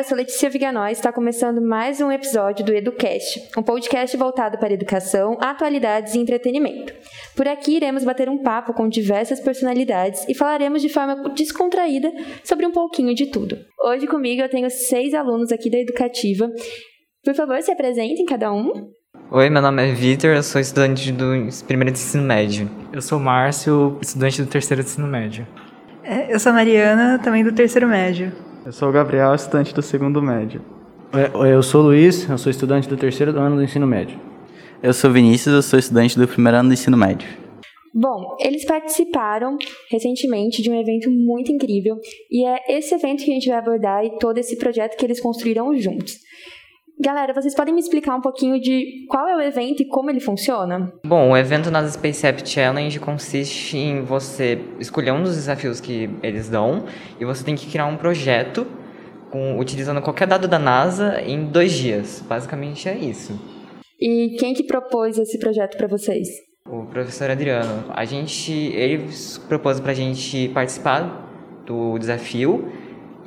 [0.00, 4.56] eu sou Letícia Viganóis e está começando mais um episódio do EduCast, um podcast voltado
[4.56, 6.94] para educação, atualidades e entretenimento.
[7.36, 12.10] Por aqui iremos bater um papo com diversas personalidades e falaremos de forma descontraída
[12.42, 13.58] sobre um pouquinho de tudo.
[13.78, 16.50] Hoje comigo eu tenho seis alunos aqui da Educativa.
[17.22, 18.72] Por favor, se apresentem cada um.
[19.30, 22.70] Oi, meu nome é Vitor, eu sou estudante do primeiro de ensino médio.
[22.90, 25.46] Eu sou Márcio, estudante do terceiro de ensino médio.
[26.02, 28.32] É, eu sou a Mariana, também do terceiro médio.
[28.64, 30.60] Eu sou o Gabriel, estudante do segundo médio.
[31.34, 34.20] Oi, eu sou o Luiz, eu sou estudante do terceiro ano do ensino médio.
[34.82, 37.26] Eu sou Vinícius, eu sou estudante do primeiro ano do ensino médio.
[37.94, 39.56] Bom, eles participaram
[39.90, 41.96] recentemente de um evento muito incrível
[42.30, 45.20] e é esse evento que a gente vai abordar e todo esse projeto que eles
[45.20, 46.18] construíram juntos.
[47.02, 50.20] Galera, vocês podem me explicar um pouquinho de qual é o evento e como ele
[50.20, 50.92] funciona?
[51.06, 56.10] Bom, o evento nas Space App Challenge consiste em você escolher um dos desafios que
[56.22, 56.84] eles dão
[57.18, 58.66] e você tem que criar um projeto
[59.30, 62.22] com, utilizando qualquer dado da NASA em dois dias.
[62.28, 63.32] Basicamente é isso.
[63.98, 66.28] E quem que propôs esse projeto para vocês?
[66.68, 67.84] O professor Adriano.
[67.94, 69.08] A gente, ele
[69.48, 71.30] propôs para a gente participar
[71.64, 72.70] do desafio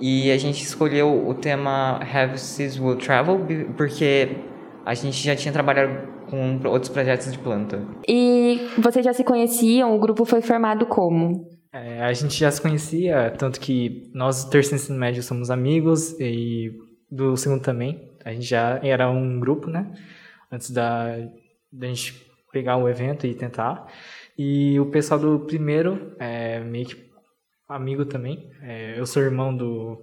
[0.06, 3.40] e a gente escolheu o tema Have Seas Will Travel
[3.78, 4.36] porque
[4.86, 7.82] a gente já tinha trabalhado com outros projetos de planta.
[8.06, 9.96] E vocês já se conheciam?
[9.96, 11.50] O grupo foi formado como?
[11.72, 16.20] É, a gente já se conhecia, tanto que nós do terceiro ensino médio somos amigos
[16.20, 16.74] e
[17.10, 18.12] do segundo também.
[18.26, 19.90] A gente já era um grupo, né?
[20.52, 21.16] Antes da,
[21.72, 23.88] da gente pegar o evento e tentar.
[24.38, 27.13] E o pessoal do primeiro é meio que
[27.68, 28.50] amigo também.
[28.62, 30.02] É, eu sou irmão do,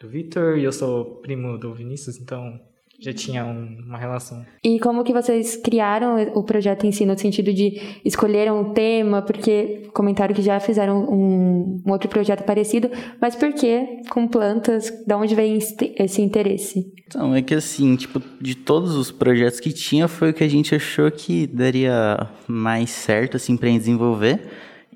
[0.00, 2.58] do Victor e eu sou primo do Vinícius, então
[3.02, 4.44] já tinha um, uma relação.
[4.62, 9.20] E como que vocês criaram o projeto em si, no sentido de escolheram um tema,
[9.22, 12.88] porque comentaram que já fizeram um, um outro projeto parecido,
[13.20, 14.90] mas por que com plantas?
[15.04, 16.92] De onde vem esse interesse?
[17.06, 20.48] Então, é que assim, tipo, de todos os projetos que tinha, foi o que a
[20.48, 24.40] gente achou que daria mais certo, assim, para desenvolver.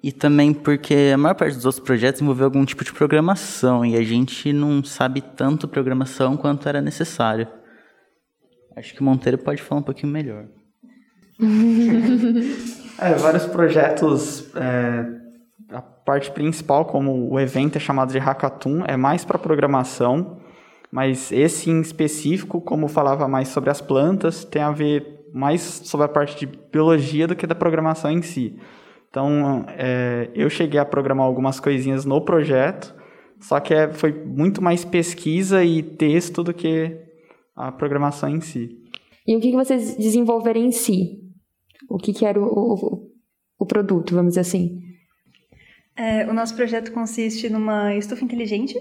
[0.07, 3.97] E também porque a maior parte dos outros projetos envolveu algum tipo de programação e
[3.97, 7.49] a gente não sabe tanto programação quanto era necessário.
[8.77, 10.45] Acho que o Monteiro pode falar um pouquinho melhor.
[13.01, 14.49] é, vários projetos.
[14.55, 15.07] É,
[15.75, 20.41] a parte principal, como o evento é chamado de Hackathon, é mais para programação,
[20.89, 26.07] mas esse em específico, como falava mais sobre as plantas, tem a ver mais sobre
[26.07, 28.57] a parte de biologia do que da programação em si.
[29.09, 32.95] Então, é, eu cheguei a programar algumas coisinhas no projeto,
[33.41, 36.97] só que é, foi muito mais pesquisa e texto do que
[37.55, 38.77] a programação em si.
[39.27, 41.21] E o que, que vocês desenvolveram em si?
[41.89, 43.11] O que, que era o, o,
[43.59, 44.86] o produto, vamos dizer assim?
[45.97, 48.79] É, o nosso projeto consiste numa estufa inteligente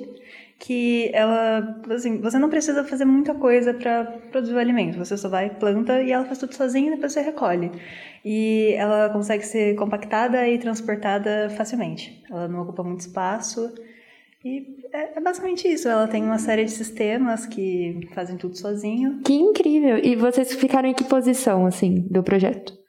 [0.60, 4.98] que ela, assim, você não precisa fazer muita coisa para produzir o alimento.
[4.98, 7.72] Você só vai, planta e ela faz tudo sozinha e depois você recolhe.
[8.24, 12.24] E ela consegue ser compactada e transportada facilmente.
[12.30, 13.74] Ela não ocupa muito espaço.
[14.44, 15.88] E é, é basicamente isso.
[15.88, 19.22] Ela tem uma série de sistemas que fazem tudo sozinho.
[19.26, 19.98] Que incrível!
[19.98, 22.85] E vocês ficaram em que posição, assim, do projeto?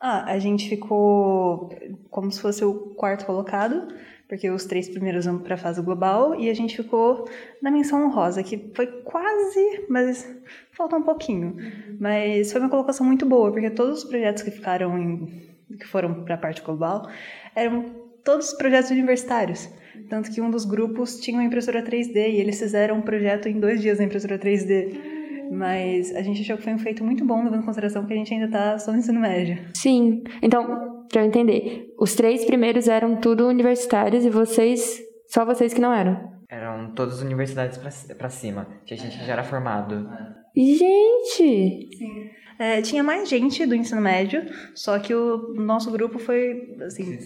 [0.00, 1.70] Ah, a gente ficou
[2.10, 3.88] como se fosse o quarto colocado
[4.28, 7.28] porque os três primeiros vão para a fase global e a gente ficou
[7.62, 10.28] na menção honrosa, que foi quase, mas
[10.72, 11.56] falta um pouquinho.
[12.00, 15.48] Mas foi uma colocação muito boa, porque todos os projetos que ficaram em,
[15.78, 17.08] que foram para a parte global
[17.54, 17.84] eram
[18.24, 19.68] todos projetos universitários.
[20.08, 23.58] Tanto que um dos grupos tinha uma impressora 3D e eles fizeram um projeto em
[23.58, 25.15] dois dias na impressora 3D.
[25.50, 28.16] Mas a gente achou que foi um feito muito bom, levando em consideração que a
[28.16, 29.58] gente ainda está só no ensino médio.
[29.74, 30.22] Sim.
[30.42, 31.94] Então, para eu entender.
[31.98, 36.36] Os três primeiros eram tudo universitários e vocês, só vocês que não eram.
[36.48, 40.08] Eram todas universidades para cima, que a gente já era formado.
[40.54, 41.88] Gente!
[41.96, 42.30] Sim.
[42.58, 44.42] É, tinha mais gente do ensino médio,
[44.74, 47.18] só que o nosso grupo foi, assim,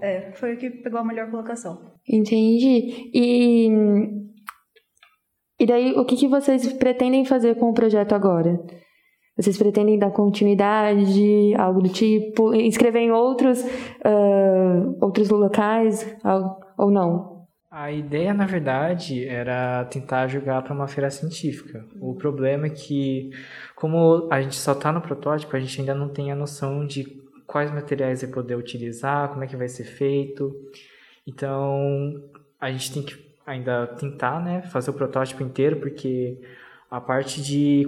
[0.00, 1.92] é, foi o que pegou a melhor colocação.
[2.08, 3.10] Entendi.
[3.12, 3.68] E,
[5.58, 8.60] e daí, o que, que vocês pretendem fazer com o projeto agora?
[9.36, 16.04] Vocês pretendem dar continuidade, algo do tipo, inscrever em outros, uh, outros locais,
[16.76, 17.46] ou não?
[17.70, 21.84] A ideia, na verdade, era tentar jogar para uma feira científica.
[22.00, 23.30] O problema é que,
[23.76, 27.04] como a gente só está no protótipo, a gente ainda não tem a noção de
[27.46, 30.52] quais materiais vai poder utilizar, como é que vai ser feito.
[31.26, 32.14] Então,
[32.58, 36.38] a gente tem que ainda tentar né, fazer o protótipo inteiro, porque
[36.90, 37.86] a parte de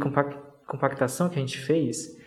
[0.66, 2.18] compactação que a gente fez,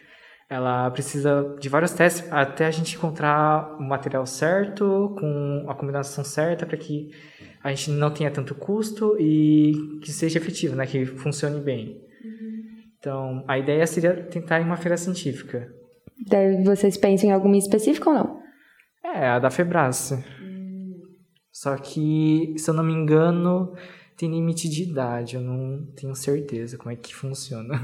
[0.49, 6.23] ela precisa de vários testes até a gente encontrar o material certo, com a combinação
[6.23, 7.09] certa, para que
[7.63, 10.85] a gente não tenha tanto custo e que seja efetivo, né?
[10.85, 12.01] Que funcione bem.
[12.99, 15.73] Então, a ideia seria tentar em uma feira científica.
[16.63, 18.43] Vocês pensam em alguma específica ou não?
[19.03, 20.23] É, a da Febrace.
[21.53, 23.73] Só que, se eu não me engano,
[24.17, 25.35] tem limite de idade.
[25.35, 27.79] Eu não tenho certeza como é que funciona.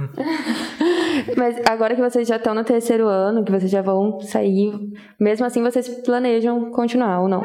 [1.38, 4.74] Mas agora que vocês já estão no terceiro ano, que vocês já vão sair,
[5.20, 7.44] mesmo assim vocês planejam continuar ou não?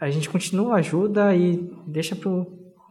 [0.00, 2.46] A gente continua, ajuda e deixa pro,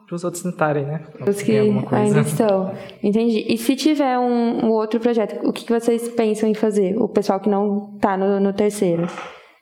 [0.06, 1.06] pros outros tentarem, né?
[1.26, 2.74] Os que ainda estão.
[3.02, 3.46] Entendi.
[3.48, 6.98] E se tiver um, um outro projeto, o que, vocês pensam em fazer?
[6.98, 9.08] O pessoal que não tá no, no terceiro.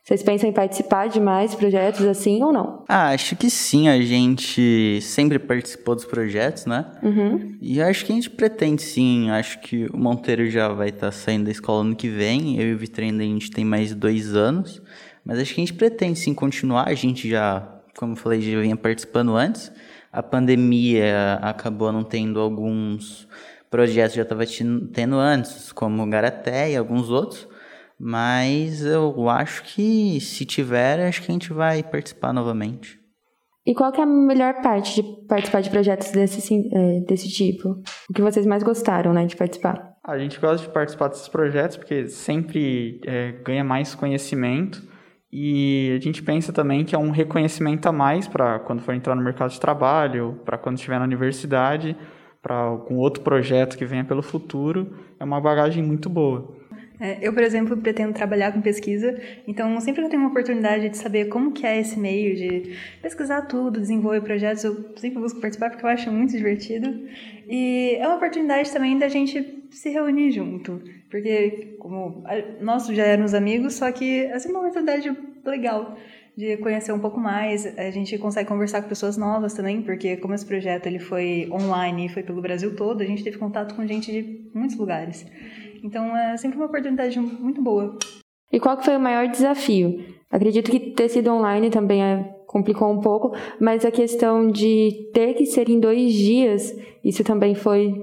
[0.04, 2.84] Vocês pensam em participar de mais projetos assim ou não?
[2.90, 6.86] Ah, acho que sim, a gente sempre participou dos projetos, né?
[7.02, 7.58] Uhum.
[7.62, 11.46] E acho que a gente pretende sim, acho que o Monteiro já vai estar saindo
[11.46, 14.36] da escola ano que vem, eu e o Vitor ainda a gente tem mais dois
[14.36, 14.82] anos,
[15.24, 17.66] mas acho que a gente pretende sim continuar, a gente já,
[17.98, 19.72] como eu falei, já vinha participando antes,
[20.12, 23.26] a pandemia acabou não tendo alguns
[23.72, 24.44] projetos que já estava
[24.92, 27.48] tendo antes, como o Garaté e alguns outros,
[28.06, 33.00] mas eu acho que se tiver, acho que a gente vai participar novamente.
[33.66, 37.70] E qual que é a melhor parte de participar de projetos desse, é, desse tipo?
[38.10, 39.94] O que vocês mais gostaram, né, de participar?
[40.06, 44.84] A gente gosta de participar desses projetos porque sempre é, ganha mais conhecimento
[45.32, 49.16] e a gente pensa também que é um reconhecimento a mais para quando for entrar
[49.16, 51.96] no mercado de trabalho, para quando estiver na universidade,
[52.42, 54.94] para algum outro projeto que venha pelo futuro.
[55.18, 56.54] É uma bagagem muito boa.
[57.04, 60.88] É, eu, por exemplo, pretendo trabalhar com pesquisa, então sempre que eu tenho uma oportunidade
[60.88, 65.42] de saber como que é esse meio de pesquisar tudo, desenvolver projetos, eu sempre busco
[65.42, 67.06] participar porque eu acho muito divertido.
[67.46, 72.24] E é uma oportunidade também da gente se reunir junto, porque como
[72.62, 75.14] nós já éramos amigos, só que é sempre uma oportunidade
[75.44, 75.98] legal
[76.35, 77.65] de conhecer um pouco mais.
[77.77, 82.07] A gente consegue conversar com pessoas novas também, porque como esse projeto ele foi online
[82.07, 85.25] e foi pelo Brasil todo, a gente teve contato com gente de muitos lugares.
[85.83, 87.97] Então é sempre uma oportunidade muito boa.
[88.51, 90.06] E qual que foi o maior desafio?
[90.30, 95.33] Acredito que ter sido online também é, complicou um pouco, mas a questão de ter
[95.33, 97.94] que ser em dois dias, isso também foi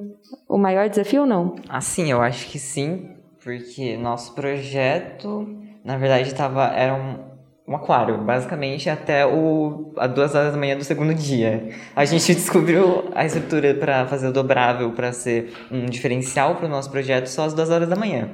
[0.49, 1.55] o maior desafio ou não?
[1.69, 5.49] Assim, eu acho que sim, porque nosso projeto,
[5.85, 7.30] na verdade, tava, era um,
[7.71, 11.69] um aquário, basicamente até o, a duas horas da manhã do segundo dia.
[11.95, 16.69] A gente descobriu a estrutura para fazer o dobrável, para ser um diferencial para o
[16.69, 18.29] nosso projeto só às duas horas da manhã.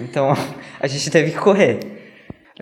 [0.00, 0.32] Então,
[0.80, 1.78] a gente teve que correr.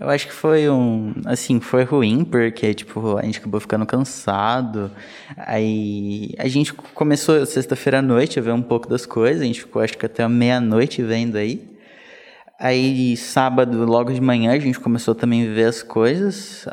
[0.00, 1.12] Eu acho que foi um.
[1.24, 4.90] Assim, foi ruim, porque, tipo, a gente acabou ficando cansado.
[5.36, 9.42] Aí a gente começou sexta-feira à noite a ver um pouco das coisas.
[9.42, 11.77] A gente ficou, acho que até meia-noite vendo aí.
[12.58, 16.66] Aí, sábado, logo de manhã, a gente começou também a ver as coisas.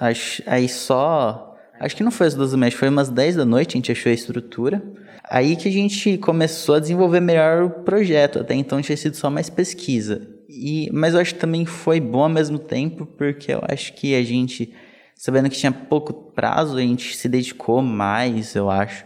[0.48, 1.56] Aí só.
[1.80, 4.10] Acho que não foi às duas da foi umas 10 da noite, a gente achou
[4.10, 4.82] a estrutura.
[5.30, 8.40] Aí que a gente começou a desenvolver melhor o projeto.
[8.40, 10.28] Até então tinha sido só mais pesquisa.
[10.50, 14.16] E, mas eu acho que também foi bom ao mesmo tempo, porque eu acho que
[14.16, 14.74] a gente,
[15.14, 19.06] sabendo que tinha pouco prazo, a gente se dedicou mais, eu acho.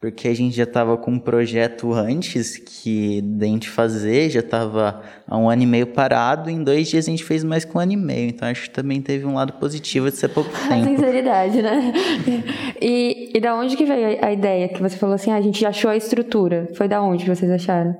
[0.00, 5.02] Porque a gente já estava com um projeto antes que da gente fazer, já estava
[5.28, 7.80] há um ano e meio parado, em dois dias a gente fez mais que um
[7.80, 8.30] ano e meio.
[8.30, 10.88] Então acho que também teve um lado positivo de ser pouco A tempo.
[10.88, 11.92] sinceridade, né?
[12.80, 14.68] E, e da onde que veio a a ideia?
[14.68, 16.68] Que você falou assim, ah, a gente achou a estrutura.
[16.76, 17.94] Foi da onde que vocês acharam?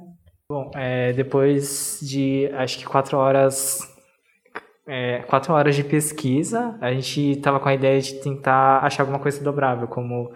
[0.50, 3.80] Bom, é, depois de acho que quatro horas,
[4.88, 9.19] é, quatro horas de pesquisa, a gente tava com a ideia de tentar achar alguma
[9.19, 10.33] coisa dobrável, como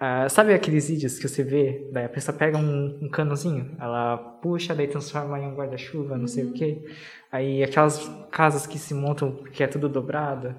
[0.00, 4.16] ah, sabe aqueles vídeos que você vê, daí a pessoa pega um, um canozinho, ela
[4.16, 6.84] puxa, daí transforma em um guarda-chuva, não sei o quê.
[7.32, 10.54] Aí aquelas casas que se montam que é tudo dobrado.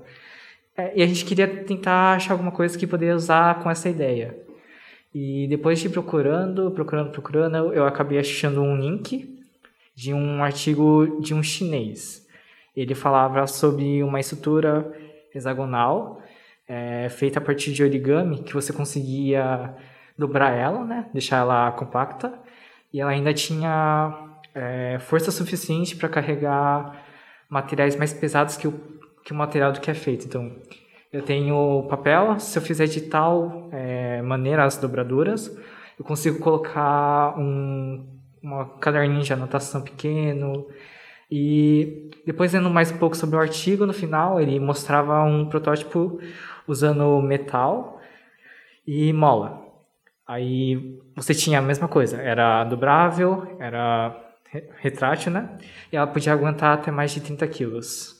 [0.75, 4.37] É, e a gente queria tentar achar alguma coisa que poderia usar com essa ideia.
[5.13, 9.39] E depois de procurando, procurando, procurando, eu acabei achando um link
[9.95, 12.27] de um artigo de um chinês.
[12.75, 14.93] Ele falava sobre uma estrutura
[15.33, 16.18] hexagonal
[16.69, 19.75] é, feita a partir de origami, que você conseguia
[20.17, 21.09] dobrar ela, né?
[21.13, 22.31] deixar ela compacta,
[22.93, 27.03] e ela ainda tinha é, força suficiente para carregar
[27.49, 30.27] materiais mais pesados que o, que o material do que é feito.
[30.27, 30.55] Então,
[31.11, 35.47] eu tenho papel, se eu fizer de tal é, maneira as dobraduras,
[35.97, 40.67] eu consigo colocar um uma caderninho de anotação pequeno.
[41.31, 46.19] E depois, lendo mais um pouco sobre o artigo, no final ele mostrava um protótipo
[46.69, 47.99] usando metal
[48.85, 49.65] e mola.
[50.27, 54.15] Aí você tinha a mesma coisa, era dobrável, era
[54.51, 55.57] re- retrátil, né?
[55.91, 58.15] E ela podia aguentar até mais de 30 quilos.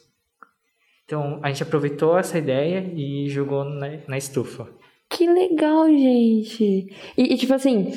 [1.05, 4.67] Então a gente aproveitou essa ideia e jogou na, na estufa.
[5.09, 6.87] Que legal, gente.
[7.17, 7.91] E, e, tipo assim,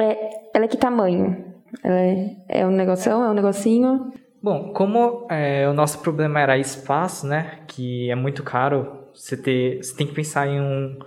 [0.00, 1.44] é, ela é que tamanho?
[1.82, 4.12] É, é um negocinho, é um negocinho?
[4.42, 7.60] Bom, como é, o nosso problema era espaço, né?
[7.66, 10.98] Que é muito caro, você, ter, você tem que pensar em um...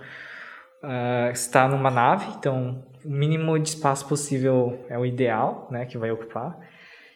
[0.82, 5.86] Uh, estar numa nave, então o mínimo de espaço possível é o ideal, né?
[5.86, 6.58] Que vai ocupar.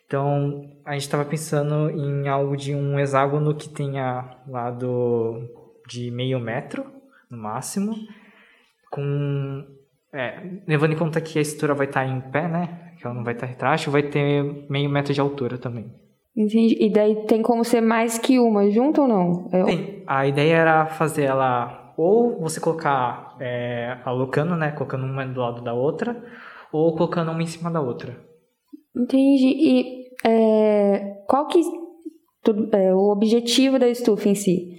[0.07, 5.47] Então, a gente estava pensando em algo de um hexágono que tenha lado
[5.87, 6.87] de meio metro,
[7.31, 7.95] no máximo,
[8.91, 9.67] com...
[10.11, 12.95] É, levando em conta que a estrutura vai estar em pé, né?
[12.99, 15.93] Que ela não vai estar retrátil, vai ter meio metro de altura também.
[16.39, 16.77] Entendi.
[16.79, 19.49] E daí tem como ser mais que uma junto ou não?
[19.53, 19.65] Eu...
[19.67, 20.05] Tem.
[20.07, 24.71] A ideia era fazer ela ou você colocar é, alocando, né?
[24.71, 26.17] Colocando uma do lado da outra,
[26.71, 28.17] ou colocando uma em cima da outra.
[28.97, 29.49] Entendi.
[29.49, 31.61] E é, qual que
[32.73, 34.79] é o objetivo da estufa em si?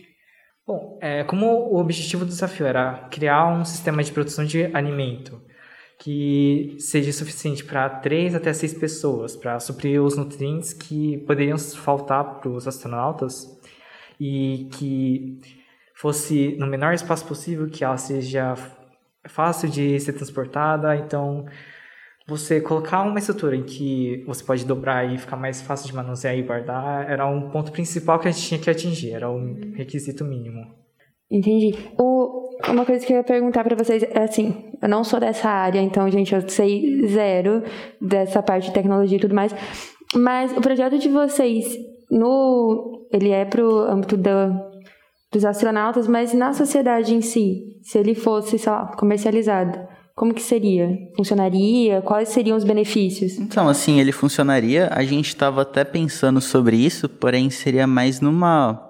[0.65, 5.41] Bom, é, como o objetivo do desafio era criar um sistema de produção de alimento
[5.99, 12.39] que seja suficiente para três até seis pessoas, para suprir os nutrientes que poderiam faltar
[12.39, 13.59] para os astronautas
[14.19, 15.39] e que
[15.93, 18.55] fosse no menor espaço possível, que ela seja
[19.27, 21.45] fácil de ser transportada, então
[22.25, 26.37] você colocar uma estrutura em que você pode dobrar e ficar mais fácil de manusear
[26.37, 30.23] e guardar era um ponto principal que a gente tinha que atingir, era um requisito
[30.23, 30.79] mínimo.
[31.31, 31.75] Entendi.
[31.97, 32.18] O,
[32.67, 35.79] uma coisa que eu ia perguntar para vocês é assim, eu não sou dessa área,
[35.79, 37.63] então, gente, eu sei zero
[38.01, 39.55] dessa parte de tecnologia e tudo mais,
[40.15, 41.77] mas o projeto de vocês,
[42.11, 44.49] no, ele é pro âmbito da,
[45.31, 49.79] dos astronautas, mas na sociedade em si, se ele fosse, sei lá, comercializado,
[50.15, 50.97] como que seria?
[51.15, 52.01] Funcionaria?
[52.01, 53.39] Quais seriam os benefícios?
[53.39, 54.89] Então, assim, ele funcionaria.
[54.91, 58.85] A gente estava até pensando sobre isso, porém seria mais numa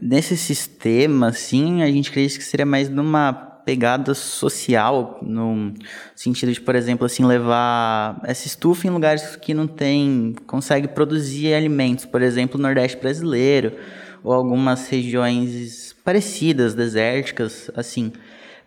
[0.00, 3.32] nesse sistema, assim, a gente acredita que seria mais numa
[3.64, 5.72] pegada social, no
[6.16, 11.54] sentido de, por exemplo, assim, levar essa estufa em lugares que não tem, consegue produzir
[11.54, 13.76] alimentos, por exemplo, o Nordeste brasileiro,
[14.22, 18.12] ou algumas regiões parecidas, desérticas, assim.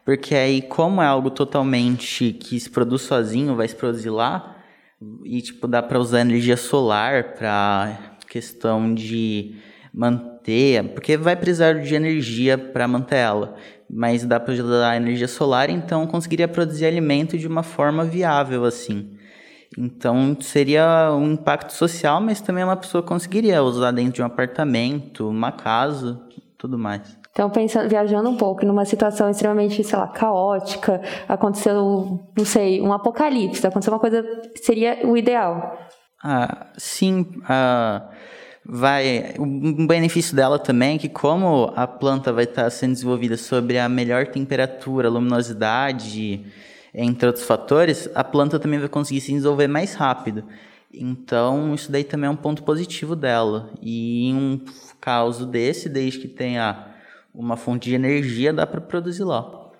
[0.05, 4.55] Porque aí, como é algo totalmente que se produz sozinho, vai se produzir lá,
[5.23, 9.55] e tipo, dá para usar energia solar para questão de
[9.93, 10.34] manter,
[10.93, 13.55] porque vai precisar de energia para manter ela,
[13.89, 19.17] mas dá para usar energia solar, então conseguiria produzir alimento de uma forma viável assim.
[19.77, 25.27] Então seria um impacto social, mas também uma pessoa conseguiria usar dentro de um apartamento,
[25.27, 26.21] uma casa,
[26.57, 27.17] tudo mais.
[27.35, 32.93] Então, pensando, viajando um pouco numa situação extremamente, sei lá, caótica, aconteceu, não sei, um
[32.93, 34.23] apocalipse, aconteceu uma coisa,
[34.55, 35.77] seria o ideal.
[36.23, 38.09] Ah, sim, ah,
[38.65, 43.77] vai, um benefício dela também é que como a planta vai estar sendo desenvolvida sobre
[43.77, 46.45] a melhor temperatura, luminosidade,
[46.93, 50.43] entre outros fatores, a planta também vai conseguir se desenvolver mais rápido.
[50.91, 53.69] Então, isso daí também é um ponto positivo dela.
[53.81, 54.61] E em um
[54.99, 56.87] caso desse, desde que tenha
[57.33, 59.71] uma fonte de energia, dá para produzir lá.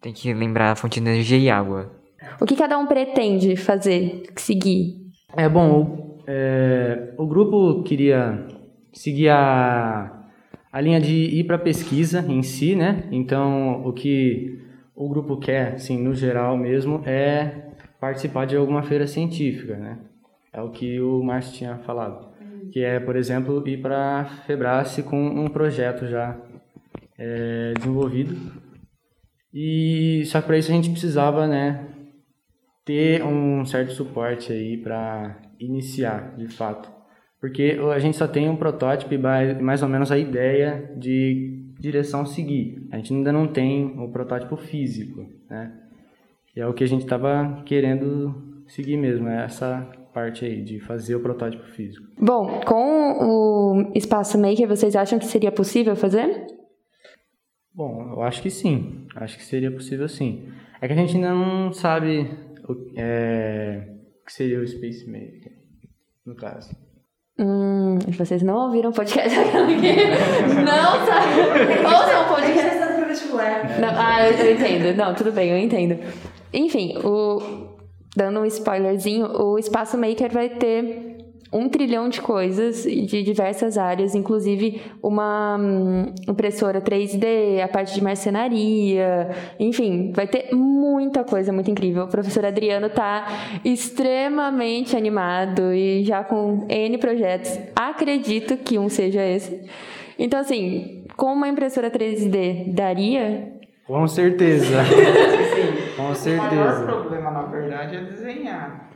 [0.00, 1.92] Tem que lembrar a fonte de energia e água.
[2.40, 4.96] O que cada um pretende fazer, seguir?
[5.36, 8.46] É bom, é, o grupo queria
[8.92, 10.26] seguir a,
[10.72, 13.04] a linha de ir para pesquisa em si, né?
[13.10, 14.60] Então, o que
[14.94, 19.98] o grupo quer, assim, no geral mesmo, é participar de alguma feira científica, né?
[20.52, 22.32] É o que o Márcio tinha falado.
[22.72, 26.36] Que é, por exemplo, ir para a Febrace com um projeto já
[27.18, 28.36] é, desenvolvido.
[29.52, 31.86] E só para isso a gente precisava, né,
[32.84, 36.92] ter um certo suporte aí para iniciar, de fato.
[37.40, 42.24] Porque a gente só tem um protótipo e mais ou menos a ideia de direção
[42.24, 42.86] seguir.
[42.90, 45.72] A gente ainda não tem o protótipo físico, né?
[46.56, 50.78] E é o que a gente estava querendo seguir mesmo, é essa parte aí de
[50.78, 52.06] fazer o protótipo físico.
[52.18, 56.46] Bom, com o Espaço Maker, vocês acham que seria possível fazer?
[57.74, 59.06] Bom, eu acho que sim.
[59.16, 60.48] Acho que seria possível sim.
[60.80, 62.30] É que a gente ainda não sabe
[62.68, 63.88] o é,
[64.24, 65.52] que seria o Space Maker,
[66.26, 66.70] no caso.
[67.38, 71.30] Hum, vocês não ouviram o podcast Não sabe?
[71.84, 72.74] Ouçam o podcast.
[73.80, 74.96] Não, ah, eu, eu entendo.
[74.96, 75.98] Não, tudo bem, eu entendo.
[76.52, 77.40] Enfim, o,
[78.16, 81.13] dando um spoilerzinho, o Espaço Maker vai ter
[81.54, 88.02] um trilhão de coisas de diversas áreas, inclusive uma hum, impressora 3D, a parte de
[88.02, 92.04] marcenaria, enfim, vai ter muita coisa muito incrível.
[92.04, 93.26] O professor Adriano está
[93.64, 97.56] extremamente animado e já com N projetos.
[97.76, 99.62] Acredito que um seja esse.
[100.18, 103.52] Então, assim, com uma impressora 3D daria
[103.86, 104.78] Com certeza.
[105.96, 106.82] Com O maior certeza.
[106.84, 108.90] problema, na verdade, é desenhar.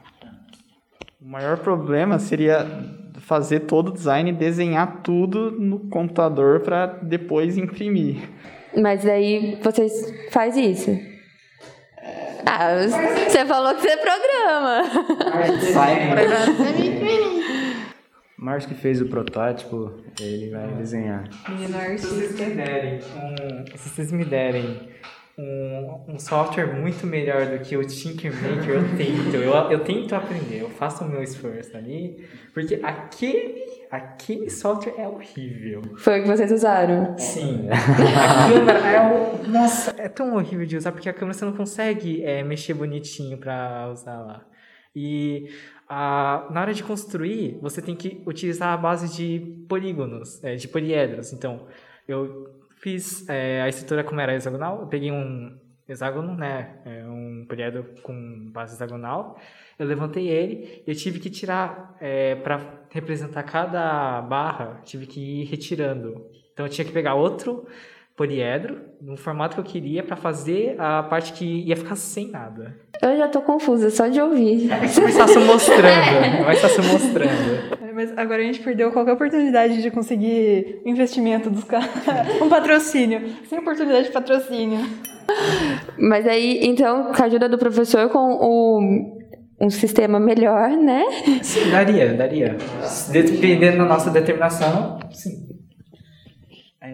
[1.29, 2.67] O maior problema seria
[3.21, 8.31] fazer todo o design e desenhar tudo no computador para depois imprimir.
[8.75, 9.93] Mas aí vocês
[10.31, 10.99] faz isso.
[12.47, 12.79] Ah,
[13.29, 14.85] você falou que você programa.
[18.39, 21.29] Márcio que fez o protótipo, ele vai desenhar.
[21.47, 24.89] Menino Se vocês me derem um, se vocês me derem
[25.39, 29.37] um, um software muito melhor do que o Tinkermaker, eu tento.
[29.37, 35.07] Eu, eu tento aprender, eu faço o meu esforço ali, porque aquele, aquele software é
[35.07, 35.83] horrível.
[35.97, 37.17] Foi o que vocês usaram.
[37.17, 37.69] Sim.
[37.71, 41.53] A câmera é um, Nossa, é tão horrível de usar porque a câmera você não
[41.53, 44.45] consegue é, mexer bonitinho pra usar lá.
[44.95, 45.49] E
[45.89, 50.67] a, na hora de construir, você tem que utilizar a base de polígonos, é, de
[50.67, 51.33] poliedros.
[51.33, 51.67] Então,
[52.09, 55.59] eu fiz é, a estrutura como era hexagonal, eu peguei um
[55.89, 59.39] hexágono, né, é, um poliedro com base hexagonal,
[59.79, 65.45] eu levantei ele, eu tive que tirar, é, para representar cada barra, tive que ir
[65.45, 66.27] retirando.
[66.53, 67.67] Então eu tinha que pegar outro
[68.19, 72.77] poliedro, no formato que eu queria, para fazer a parte que ia ficar sem nada.
[73.01, 74.69] Eu já tô confusa só de ouvir.
[74.73, 77.79] É mais fácil mostrando, é mais fácil mostrando.
[77.81, 81.89] É, Mas agora a gente perdeu qualquer oportunidade de conseguir investimento dos caras.
[82.43, 83.23] um patrocínio.
[83.49, 84.81] Sem oportunidade de patrocínio.
[85.97, 88.81] Mas aí, então, com a ajuda do professor, com o,
[89.61, 91.05] um sistema melhor, né?
[91.41, 92.57] Sim, daria, daria.
[93.13, 95.48] Dependendo da nossa determinação, sim.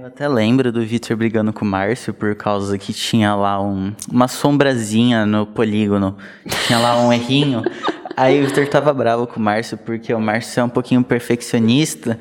[0.04, 3.90] Eu até lembro do Victor brigando com o Márcio por causa que tinha lá um,
[4.12, 6.18] uma sombrazinha no polígono.
[6.66, 7.62] Tinha lá um errinho.
[8.14, 12.20] Aí o Victor tava bravo com o Márcio porque o Márcio é um pouquinho perfeccionista.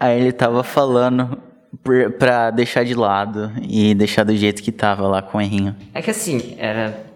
[0.00, 1.38] Aí ele tava falando
[1.84, 5.76] por- pra deixar de lado e deixar do jeito que tava lá com o errinho.
[5.94, 7.08] É que assim, era.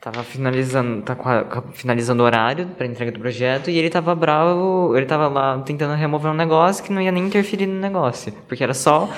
[0.00, 1.14] Tava finalizando, tá
[1.74, 5.94] finalizando o horário pra entrega do projeto e ele tava bravo, ele tava lá tentando
[5.94, 8.32] remover um negócio que não ia nem interferir no negócio.
[8.48, 9.08] Porque era só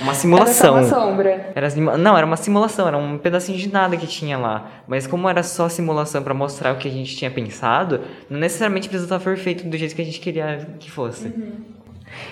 [0.00, 0.76] uma simulação.
[0.76, 1.52] Era só uma sombra.
[1.54, 4.70] Era não, era uma simulação, era um pedacinho de nada que tinha lá.
[4.86, 8.88] Mas como era só simulação pra mostrar o que a gente tinha pensado, não necessariamente
[8.88, 11.32] precisa estar perfeito do jeito que a gente queria que fosse.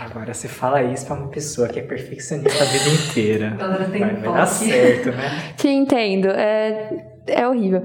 [0.00, 3.50] Agora você fala isso pra uma pessoa que é perfeccionista a vida inteira.
[3.58, 5.54] Galera tem vai, vai dar certo, né?
[5.56, 6.28] Te entendo.
[6.28, 7.82] É, é horrível.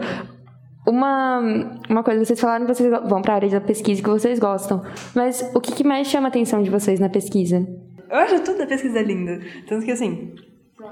[0.86, 1.40] Uma,
[1.90, 4.84] uma coisa, vocês falaram que vocês vão para a área da pesquisa que vocês gostam.
[5.14, 7.68] Mas o que, que mais chama a atenção de vocês na pesquisa?
[8.10, 9.40] Eu acho tudo da pesquisa linda.
[9.68, 10.36] Tanto que assim.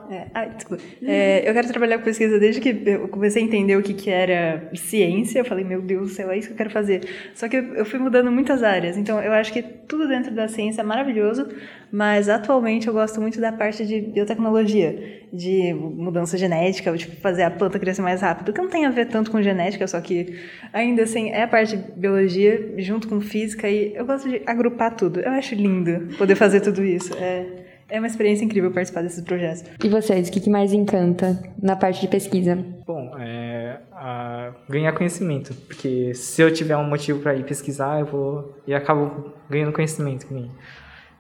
[0.10, 0.84] É, desculpa.
[1.04, 4.10] É, eu quero trabalhar com pesquisa desde que eu comecei a entender o que, que
[4.10, 5.40] era ciência.
[5.40, 7.02] Eu falei, meu Deus do céu, é isso que eu quero fazer.
[7.34, 8.98] Só que eu, fui mudando muitas áreas.
[8.98, 11.48] Então, eu acho que tudo dentro da ciência é maravilhoso,
[11.92, 17.52] mas atualmente eu gosto muito da parte de biotecnologia, de mudança genética, tipo, fazer a
[17.52, 20.40] planta crescer mais rápido, que não tem a ver tanto com genética, só que
[20.72, 24.96] ainda assim é a parte de biologia junto com física e eu gosto de agrupar
[24.96, 25.20] tudo.
[25.20, 27.14] Eu acho lindo poder fazer tudo isso.
[27.18, 27.65] É.
[27.88, 29.64] É uma experiência incrível participar desses projetos.
[29.84, 32.56] E vocês, o que, mais encanta na parte de pesquisa?
[32.86, 38.06] Bom, é, a- ganhar conhecimento, porque se eu tiver um motivo para ir pesquisar, eu
[38.08, 40.26] vou e acabo ganhando conhecimento.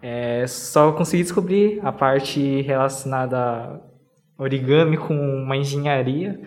[0.01, 3.79] É, só consegui descobrir a parte relacionada a
[4.37, 6.39] origami com uma engenharia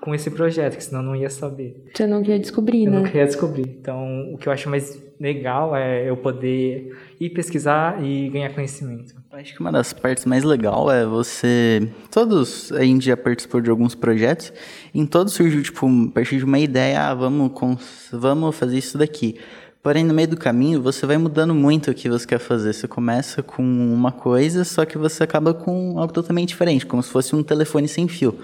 [0.00, 1.84] com esse projeto, que senão eu não ia saber.
[1.94, 3.08] Você não quer descobrir, Eu não né?
[3.08, 3.62] queria descobrir.
[3.80, 9.14] Então, o que eu acho mais legal é eu poder ir pesquisar e ganhar conhecimento.
[9.32, 11.88] Eu Acho que uma das partes mais legais é você.
[12.10, 14.52] Todos a gente já participou de alguns projetos,
[14.94, 18.98] em todos surgiu, tipo, a partir de uma ideia, ah, vamos, cons- vamos fazer isso
[18.98, 19.36] daqui.
[19.82, 22.72] Porém, no meio do caminho, você vai mudando muito o que você quer fazer.
[22.72, 27.10] Você começa com uma coisa, só que você acaba com algo totalmente diferente, como se
[27.10, 28.38] fosse um telefone sem fio.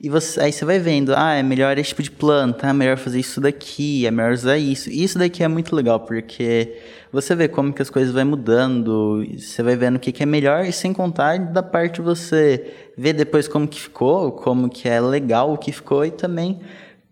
[0.00, 2.96] E você, aí você vai vendo, ah, é melhor esse tipo de planta, é melhor
[2.96, 4.88] fazer isso daqui, é melhor usar isso.
[4.88, 6.78] E isso daqui é muito legal, porque
[7.12, 10.26] você vê como que as coisas vão mudando, você vai vendo o que, que é
[10.26, 15.00] melhor, e sem contar da parte você ver depois como que ficou, como que é
[15.00, 16.60] legal o que ficou, e também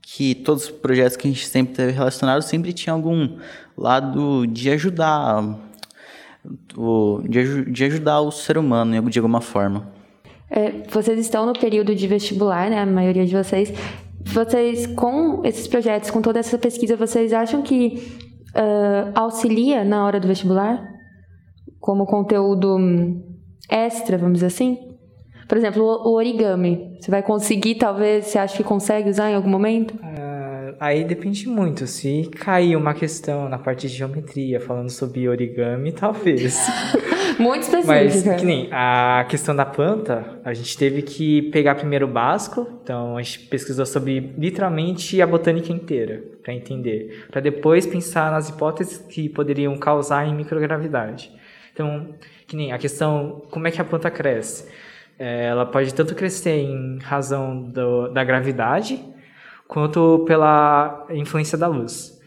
[0.01, 3.37] que todos os projetos que a gente sempre teve relacionados sempre tinha algum
[3.77, 5.59] lado de ajudar,
[7.29, 9.96] de, de ajudar o ser humano de alguma forma.
[10.51, 12.81] É, vocês estão no período de vestibular, né?
[12.81, 13.73] A maioria de vocês.
[14.25, 18.03] Vocês, com esses projetos, com toda essa pesquisa, vocês acham que
[18.57, 20.83] ah, auxilia na hora do vestibular?
[21.79, 23.23] Como conteúdo hum,
[23.71, 24.79] extra, vamos dizer assim?
[25.47, 26.97] Por exemplo, o origami.
[26.99, 29.95] Você vai conseguir, talvez, você acha que consegue usar em algum momento?
[30.03, 31.87] Ah, aí depende muito.
[31.87, 36.57] Se cair uma questão na parte de geometria falando sobre origami, talvez.
[37.39, 38.37] Muito Mas, específica.
[38.37, 43.17] que nem a questão da planta, a gente teve que pegar primeiro o básico, então
[43.17, 48.99] a gente pesquisou sobre literalmente a botânica inteira, para entender, para depois pensar nas hipóteses
[48.99, 51.31] que poderiam causar em microgravidade.
[51.73, 52.15] Então,
[52.47, 54.67] que nem a questão, como é que a planta cresce?
[55.19, 59.03] É, ela pode tanto crescer em razão do- da gravidade,
[59.69, 62.19] quanto pela influência da luz.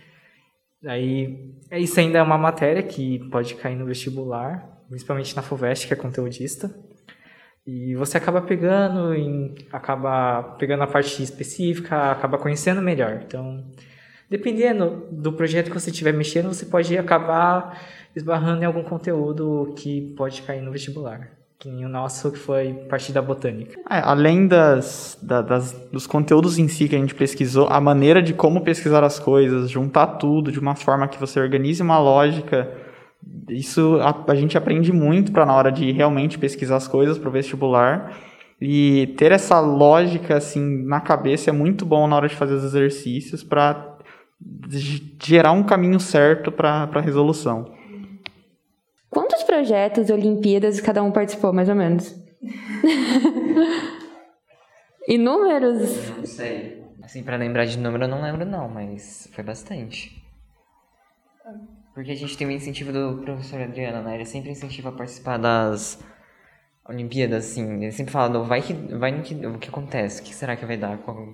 [0.85, 5.93] Aí, isso ainda é uma matéria que pode cair no vestibular, principalmente na FUVEST, que
[5.93, 6.73] é conteudista.
[7.65, 13.21] E você acaba pegando, em, acaba pegando a parte específica, acaba conhecendo melhor.
[13.25, 13.63] Então,
[14.29, 17.79] dependendo do projeto que você estiver mexendo, você pode acabar
[18.15, 21.29] esbarrando em algum conteúdo que pode cair no vestibular.
[21.59, 23.77] Que nem o nosso, que foi parte da botânica.
[23.89, 28.21] É, além das, da- das- dos conteúdos em si que a gente pesquisou, a maneira
[28.23, 32.71] de como pesquisar as coisas, juntar tudo de uma forma que você organize uma lógica,
[33.49, 37.29] isso a, a gente aprende muito para na hora de realmente pesquisar as coisas para
[37.29, 38.17] o vestibular.
[38.61, 42.63] E ter essa lógica assim na cabeça é muito bom na hora de fazer os
[42.63, 43.97] exercícios para
[45.21, 47.73] gerar um caminho certo para a resolução.
[49.09, 52.15] Quantos projetos, Olimpíadas, cada um participou, mais ou menos?
[55.07, 56.09] Inúmeros?
[56.09, 56.83] Não sei.
[57.01, 60.21] Assim, pra lembrar de número eu não lembro não, mas foi bastante.
[61.99, 64.15] Porque a gente tem o incentivo do professor Adriano, né?
[64.15, 65.99] Ele sempre incentiva a participar das
[66.87, 67.83] Olimpíadas, assim.
[67.83, 70.55] Ele sempre fala, "Não, vai que vai no que, o que acontece, o que será
[70.55, 70.97] que vai dar?
[70.99, 71.27] Qual-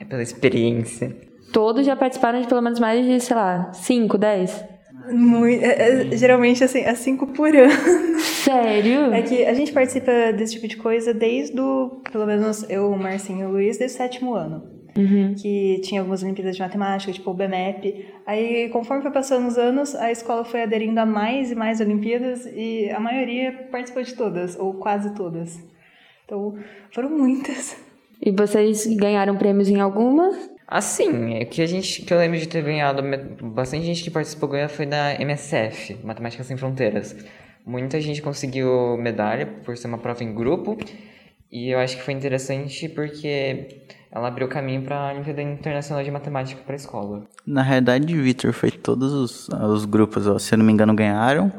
[0.00, 1.14] É pela experiência.
[1.52, 4.64] Todos já participaram de pelo menos mais de, sei lá, 5, 10?
[5.12, 8.18] Mui- é- é- geralmente, assim, é cinco por ano.
[8.18, 9.12] Sério?
[9.12, 12.98] É que a gente participa desse tipo de coisa desde o, pelo menos eu, o
[12.98, 14.79] Marcinho e o Luiz, desde o sétimo ano.
[15.40, 18.06] Que tinha algumas Olimpíadas de Matemática, tipo o BMEP.
[18.26, 22.46] Aí, conforme foi passando os anos, a escola foi aderindo a mais e mais Olimpíadas
[22.46, 25.62] e a maioria participou de todas, ou quase todas.
[26.24, 26.56] Então,
[26.92, 27.76] foram muitas.
[28.22, 30.50] E vocês ganharam prêmios em algumas?
[30.66, 33.02] Assim, é que a gente que eu lembro de ter ganhado,
[33.42, 37.16] bastante gente que participou ganhou foi da MSF, Matemática Sem Fronteiras.
[37.66, 40.78] Muita gente conseguiu medalha por ser uma prova em grupo,
[41.50, 43.82] e eu acho que foi interessante porque
[44.12, 47.22] ela abriu caminho para a Olimpíada Internacional de Matemática para a escola.
[47.46, 51.52] Na realidade, Vitor, foi todos os, os grupos, ó, se eu não me engano, ganharam.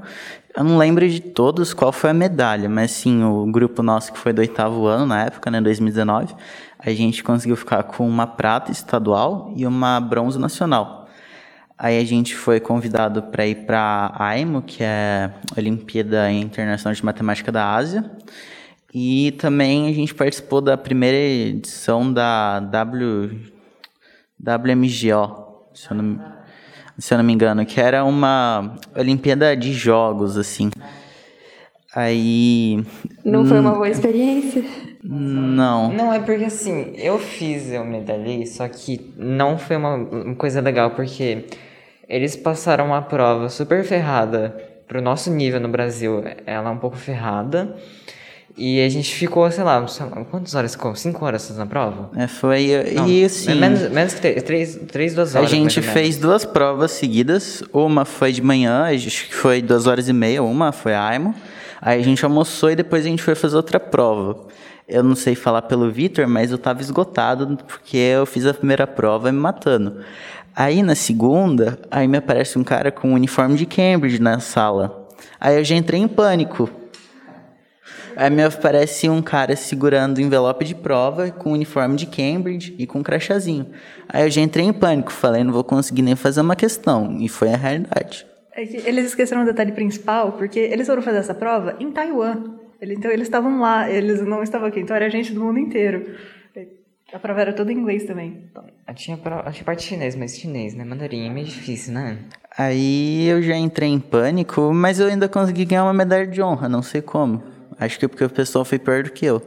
[0.56, 4.20] Eu não lembro de todos qual foi a medalha, mas sim, o grupo nosso que
[4.20, 6.36] foi do oitavo ano, na época, né, 2019,
[6.78, 11.08] a gente conseguiu ficar com uma prata estadual e uma bronze nacional.
[11.78, 16.94] Aí a gente foi convidado para ir para a AIMO, que é a Olimpíada Internacional
[16.94, 18.12] de Matemática da Ásia.
[18.94, 23.40] E também a gente participou da primeira edição da W,
[24.40, 26.20] WMGO, se eu, não,
[26.98, 30.70] se eu não me engano, que era uma Olimpíada de Jogos, assim.
[31.96, 32.84] Aí.
[33.24, 34.64] Não foi uma boa experiência?
[35.04, 35.92] Não.
[35.92, 40.62] Não, é porque assim, eu fiz, eu medalhei, só que não foi uma, uma coisa
[40.62, 41.46] legal, porque
[42.08, 44.56] eles passaram uma prova super ferrada
[44.88, 47.76] pro nosso nível no Brasil, ela é um pouco ferrada.
[48.58, 49.86] E a gente ficou, sei lá,
[50.30, 50.94] quantas horas ficou?
[50.96, 52.10] Cinco horas na prova?
[52.16, 52.70] É, foi.
[52.94, 53.56] Não, e assim.
[53.56, 55.52] Menos, menos que três, três, duas A horas.
[55.52, 55.94] gente ou menos.
[56.00, 57.64] fez duas provas seguidas.
[57.72, 60.44] Uma foi de manhã, acho que foi duas horas e meia.
[60.44, 61.34] Uma foi a AIMO.
[61.82, 64.38] Aí a gente almoçou e depois a gente foi fazer outra prova.
[64.88, 68.86] Eu não sei falar pelo Vitor, mas eu tava esgotado porque eu fiz a primeira
[68.86, 70.02] prova me matando.
[70.56, 75.08] Aí na segunda, aí me aparece um cara com um uniforme de Cambridge na sala.
[75.40, 76.70] Aí eu já entrei em pânico.
[78.16, 82.76] Aí me aparece um cara segurando o envelope de prova com o uniforme de Cambridge
[82.78, 83.68] e com um crachazinho.
[84.08, 87.18] Aí eu já entrei em pânico, falei, não vou conseguir nem fazer uma questão.
[87.20, 88.26] E foi a realidade.
[88.54, 92.60] É que eles esqueceram o detalhe principal, porque eles foram fazer essa prova em Taiwan.
[92.82, 94.80] Então eles estavam lá, eles não estavam aqui.
[94.80, 96.16] Então era gente do mundo inteiro.
[97.14, 98.46] A prova era toda em inglês também.
[98.50, 98.64] Então,
[98.96, 100.86] tinha, tinha parte chinês, mas chinês, né?
[100.86, 102.20] Mandarim é meio difícil, né?
[102.58, 106.70] Aí eu já entrei em pânico, mas eu ainda consegui ganhar uma medalha de honra,
[106.70, 107.44] não sei como.
[107.82, 109.42] Acho que é porque o pessoal foi pior do que eu.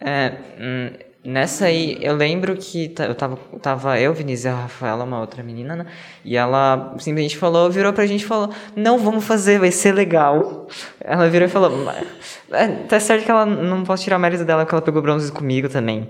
[0.00, 0.90] É, hum,
[1.24, 5.44] nessa aí, eu lembro que eu tava, tava eu, Vinícius e a Rafaela, uma outra
[5.44, 5.86] menina, né?
[6.24, 10.66] E ela simplesmente falou, virou pra gente e falou, não, vamos fazer, vai ser legal.
[11.00, 12.04] Ela virou e falou, "Mas,
[12.50, 15.30] é, tá certo que ela não posso tirar o mérito dela, porque ela pegou bronze
[15.30, 16.08] comigo também.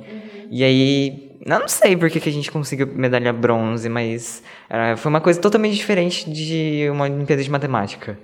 [0.51, 5.11] E aí, eu não sei por que, a gente conseguiu medalha bronze, mas é, foi
[5.11, 8.19] uma coisa totalmente diferente de uma Olimpíada de Matemática.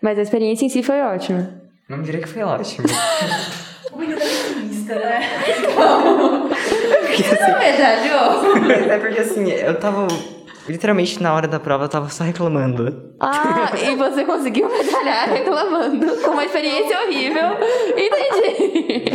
[0.00, 1.67] Mas a experiência em si foi ótima.
[1.88, 2.86] Não diria que foi ótimo.
[7.58, 8.60] Medalhou.
[8.60, 10.06] Mas é porque assim, eu tava.
[10.68, 13.14] Literalmente, na hora da prova, eu tava só reclamando.
[13.18, 17.56] Ah, e você conseguiu medalhar reclamando com uma experiência horrível.
[17.96, 19.10] Entendi.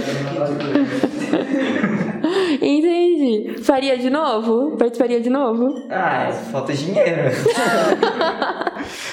[2.60, 3.64] Entendi.
[3.64, 4.76] Faria de novo?
[4.78, 5.88] Participaria de novo?
[5.92, 7.30] Ah, falta dinheiro.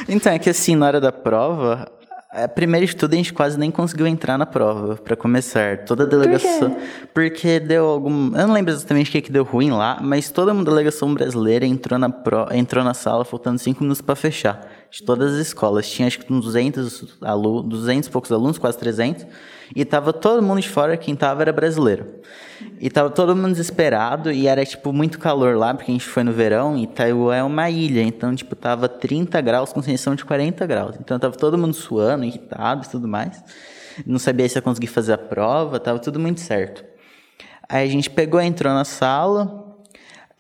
[0.09, 1.87] Então, é que assim, na hora da prova,
[2.33, 5.85] é, primeiro de tudo, a gente quase nem conseguiu entrar na prova, pra começar.
[5.85, 6.77] Toda a delegação.
[7.12, 8.37] Porque deu algum.
[8.37, 11.66] Eu não lembro exatamente o que, que deu ruim lá, mas toda uma delegação brasileira
[11.66, 12.47] entrou na, pro...
[12.53, 14.64] entrou na sala faltando cinco minutos pra fechar.
[14.90, 15.88] De todas as escolas.
[15.88, 17.62] Tinha acho que uns 200, alu...
[17.62, 19.26] 200 e poucos alunos, quase 300.
[19.74, 22.07] E tava todo mundo de fora, quem tava era brasileiro.
[22.81, 26.24] E tava todo mundo desesperado e era, tipo, muito calor lá, porque a gente foi
[26.24, 28.03] no verão e Taiwan é uma ilha.
[28.03, 30.96] Então, tipo, tava 30 graus com sensação de 40 graus.
[31.00, 33.42] Então tava todo mundo suando, irritado e tudo mais.
[34.05, 36.85] Não sabia se ia conseguir fazer a prova, tava tudo muito certo.
[37.68, 39.70] Aí a gente pegou, entrou na sala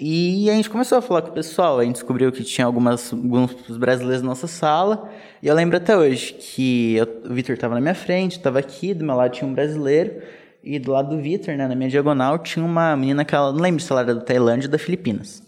[0.00, 1.78] e a gente começou a falar com o pessoal.
[1.78, 5.10] A gente descobriu que tinha algumas, alguns brasileiros na nossa sala.
[5.42, 8.94] E eu lembro até hoje que eu- o Vitor estava na minha frente, estava aqui,
[8.94, 10.22] do meu lado tinha um brasileiro.
[10.64, 13.60] E do lado do Vitor, né, na minha diagonal, tinha uma menina que ela, não
[13.60, 15.42] lembro se ela era da Tailândia ou da Filipinas.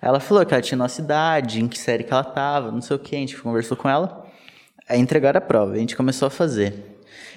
[0.00, 2.80] Aí ela falou que ela tinha nossa idade, em que série que ela estava, não
[2.80, 4.26] sei o que, a gente conversou com ela.
[4.88, 6.74] Aí entregaram a prova, a gente começou a fazer.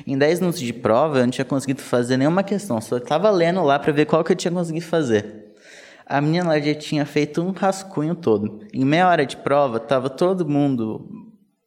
[0.06, 3.62] Em 10 minutos de prova, eu não tinha conseguido fazer nenhuma questão, só estava lendo
[3.64, 5.41] lá para ver qual que eu tinha conseguido fazer.
[6.12, 8.68] A menina lá já tinha feito um rascunho todo.
[8.74, 11.10] Em meia hora de prova, tava todo mundo.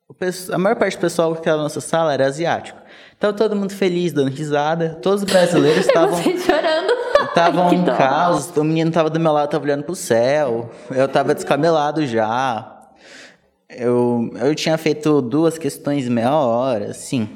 [0.06, 0.14] o
[0.52, 2.78] A maior parte do pessoal que estava na nossa sala era asiático.
[3.18, 4.98] Tava todo mundo feliz, dando risada.
[5.00, 6.22] Todos os brasileiros estavam.
[6.22, 6.92] Chorando.
[7.72, 7.96] Um dó.
[7.96, 10.70] caos, o menino tava do meu lado, tava olhando pro céu.
[10.90, 12.70] Eu tava descabelado já.
[13.70, 17.30] Eu, eu tinha feito duas questões em meia hora, assim.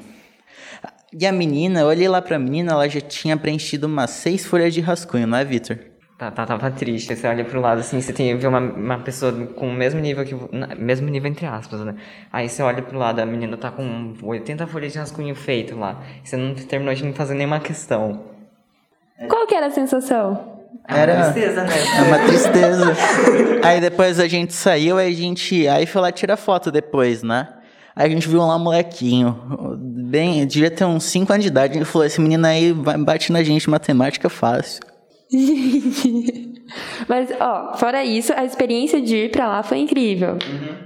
[1.10, 4.74] E a menina, eu olhei lá pra menina, ela já tinha preenchido umas seis folhas
[4.74, 5.87] de rascunho, não é, Vitor?
[6.18, 7.14] Tá, tá, tava triste.
[7.14, 10.24] Você olha pro lado assim, você tem vê uma, uma pessoa com o mesmo nível
[10.24, 10.34] que.
[10.76, 11.94] Mesmo nível entre aspas, né?
[12.32, 16.02] Aí você olha pro lado, a menina tá com 80 folhas de rascunho feito lá.
[16.24, 18.24] Você não terminou de fazer nenhuma questão.
[19.28, 20.58] Qual que era a sensação?
[20.88, 21.72] Era- É uma tristeza, né?
[21.98, 22.96] É uma tristeza.
[23.64, 25.68] aí depois a gente saiu, aí a gente.
[25.68, 27.46] Aí foi lá tirar foto depois, né?
[27.94, 31.76] Aí a gente viu lá um molequinho, bem, devia ter uns 5 anos de idade,
[31.78, 34.80] ele falou, esse menino aí vai- bate na gente, matemática fácil.
[35.30, 36.48] Gente.
[37.08, 40.36] Mas, ó, fora isso, a experiência de ir pra lá foi incrível.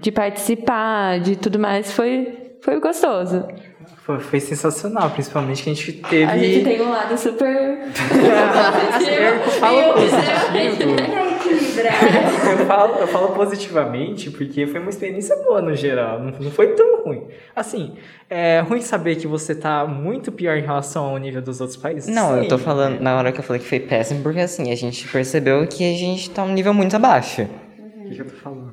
[0.00, 3.44] De participar, de tudo mais, foi, foi gostoso.
[4.04, 6.24] Foi, foi sensacional, principalmente que a gente teve.
[6.24, 7.46] A gente tem um lado super.
[9.08, 11.31] Eu falo positivo.
[12.58, 16.68] Eu falo, eu falo positivamente porque foi uma experiência boa no geral, não, não foi
[16.74, 17.26] tão ruim.
[17.54, 17.94] Assim,
[18.28, 22.14] é ruim saber que você tá muito pior em relação ao nível dos outros países.
[22.14, 22.64] Não, eu tô Sim.
[22.64, 25.82] falando na hora que eu falei que foi péssimo, porque assim, a gente percebeu que
[25.94, 27.42] a gente tá um nível muito abaixo.
[27.42, 28.72] O que que eu tô falando?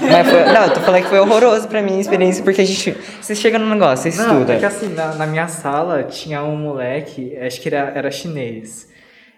[0.00, 2.64] Mas foi, não, eu tô falando que foi horroroso pra mim a experiência, porque a
[2.64, 2.92] gente.
[3.20, 4.54] Você chega num negócio, você Não, estuda.
[4.54, 8.87] é que assim, na, na minha sala tinha um moleque, acho que era, era chinês.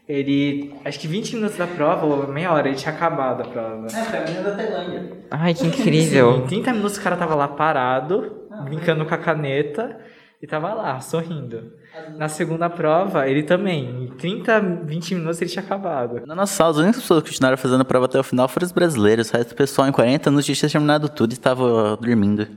[0.08, 3.86] Ele, acho que 20 minutos da prova, ou meia hora, ele tinha acabado a prova.
[3.86, 5.12] É, foi a menina da Tailândia.
[5.30, 6.36] Ai, que Sim, incrível.
[6.38, 9.98] em 30 minutos o cara tava lá parado, brincando com a caneta,
[10.42, 11.72] e tava lá, sorrindo.
[12.16, 16.26] Na segunda prova, ele também, em 30, 20 minutos ele tinha acabado.
[16.26, 18.64] Na nossa sala, as únicas pessoas que continuaram fazendo a prova até o final foram
[18.64, 19.30] os brasileiros.
[19.30, 22.48] O resto do pessoal em 40 anos tinha terminado tudo e estava dormindo.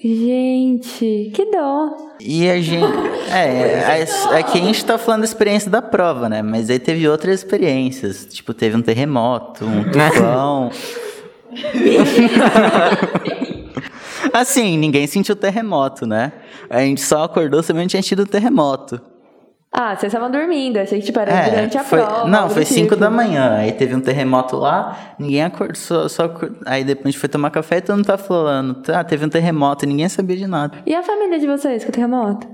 [0.00, 2.14] Gente, que dó.
[2.20, 2.84] E a gente.
[3.34, 6.40] É, é, aqui a gente tá falando da experiência da prova, né?
[6.40, 8.26] Mas aí teve outras experiências.
[8.26, 10.70] Tipo, teve um terremoto, um tufão.
[14.32, 16.32] assim, ninguém sentiu terremoto, né?
[16.70, 19.00] A gente só acordou sabendo que tinha tido um terremoto.
[19.76, 20.76] Ah, vocês estavam dormindo.
[20.78, 22.28] Achei que tipo, era É, durante a foi, prova.
[22.28, 22.96] não, foi do 5 tipo.
[22.96, 23.56] da manhã.
[23.56, 26.30] Aí teve um terremoto lá, ninguém acordou, só, só
[26.64, 29.28] Aí depois a gente foi tomar café e todo mundo tá falando, tá, teve um
[29.28, 30.78] terremoto e ninguém sabia de nada.
[30.86, 32.46] E a família de vocês com o terremoto?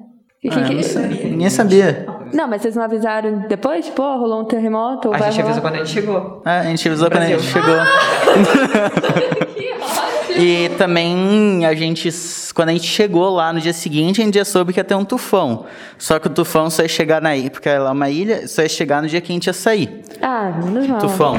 [0.42, 2.06] E Ah, que- que- sabia, ninguém sabia.
[2.32, 3.84] Não, mas vocês não avisaram depois?
[3.84, 5.08] Tipo, ó, rolou um terremoto?
[5.08, 5.70] Ou A vai gente avisou rolar?
[5.72, 6.42] quando a gente chegou.
[6.46, 7.76] Ah, a gente avisou quando a gente chegou.
[10.42, 12.08] E também a gente,
[12.54, 14.94] quando a gente chegou lá no dia seguinte, a gente já soube que ia ter
[14.94, 15.66] um tufão.
[15.98, 18.62] Só que o tufão só ia chegar na ilha, porque ela é uma ilha, só
[18.62, 20.02] ia chegar no dia que a gente ia sair.
[20.22, 20.98] Ah, menos mal.
[20.98, 21.34] Tufão.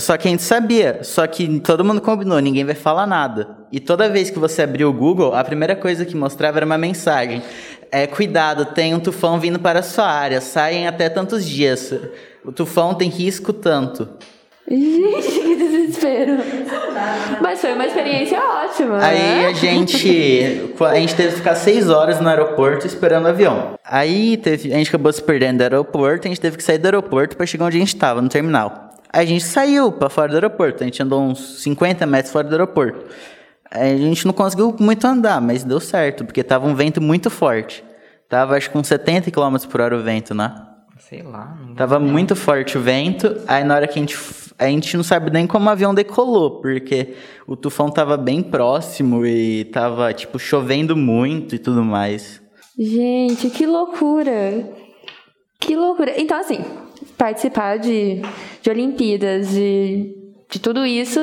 [0.00, 3.50] Só que a gente sabia, só que todo mundo combinou, ninguém vai falar nada.
[3.70, 6.78] E toda vez que você abriu o Google, a primeira coisa que mostrava era uma
[6.78, 7.42] mensagem.
[7.92, 11.92] É, cuidado, tem um tufão vindo para a sua área, saem até tantos dias.
[12.42, 14.08] O tufão tem risco tanto.
[14.68, 16.38] Gente, que desespero.
[17.40, 18.98] Mas foi uma experiência ótima.
[19.04, 19.46] Aí né?
[19.46, 23.78] a gente, a gente teve que ficar seis horas no aeroporto esperando o avião.
[23.84, 26.86] Aí teve, a gente acabou se perdendo do aeroporto, a gente teve que sair do
[26.86, 28.90] aeroporto para chegar onde a gente estava, no terminal.
[29.12, 30.82] a gente saiu para fora do aeroporto.
[30.82, 33.04] A gente andou uns 50 metros fora do aeroporto.
[33.70, 37.84] A gente não conseguiu muito andar, mas deu certo, porque tava um vento muito forte.
[38.28, 40.52] Tava acho que com 70 km por hora o vento, né?
[40.98, 41.56] Sei lá.
[41.60, 44.16] Não Tava muito forte o vento, aí na hora que a gente.
[44.58, 47.14] A gente não sabe nem como o avião decolou, porque
[47.46, 52.40] o tufão tava bem próximo e tava, tipo, chovendo muito e tudo mais.
[52.78, 54.66] Gente, que loucura!
[55.60, 56.14] Que loucura!
[56.18, 56.64] Então, assim,
[57.18, 58.22] participar de,
[58.62, 60.14] de Olimpíadas, de,
[60.50, 61.20] de tudo isso,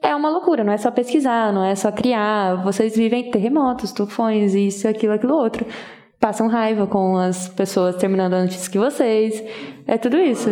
[0.00, 0.62] é uma loucura.
[0.62, 2.62] Não é só pesquisar, não é só criar.
[2.62, 5.66] Vocês vivem terremotos, tufões, isso, aquilo, aquilo outro.
[6.18, 9.42] Passam raiva com as pessoas terminando antes que vocês.
[9.86, 10.50] É tudo isso.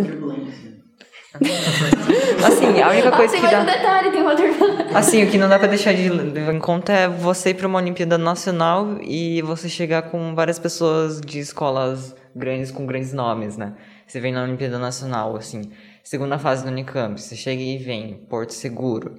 [2.46, 3.62] Assim, a única coisa tem que dá...
[3.62, 4.96] um detalhe, tem uma turbulência.
[4.96, 7.66] Assim, o que não dá pra deixar de levar em conta é você ir pra
[7.66, 13.56] uma Olimpíada Nacional e você chegar com várias pessoas de escolas grandes com grandes nomes,
[13.56, 13.74] né?
[14.06, 15.70] Você vem na Olimpíada Nacional, assim,
[16.02, 19.14] segunda fase do Unicamp, você chega e vem, Porto Seguro,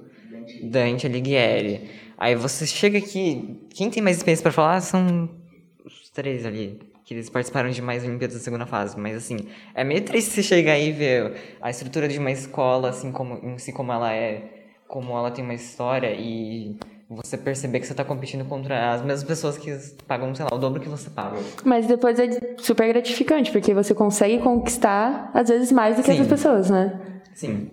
[0.62, 1.90] Dante Alighieri.
[2.16, 5.28] Aí você chega aqui, quem tem mais experiência pra falar são
[6.16, 8.98] três ali, que eles participaram de mais Olimpíadas da segunda fase.
[8.98, 9.36] Mas assim,
[9.74, 13.38] é meio triste você chegar aí e ver a estrutura de uma escola, assim, como,
[13.42, 14.42] em si como ela é,
[14.88, 16.74] como ela tem uma história e
[17.08, 19.70] você perceber que você tá competindo contra as mesmas pessoas que
[20.08, 21.36] pagam, sei lá, o dobro que você paga.
[21.64, 26.14] Mas depois é super gratificante, porque você consegue conquistar, às vezes, mais do que Sim.
[26.14, 26.98] essas pessoas, né?
[27.34, 27.70] Sim.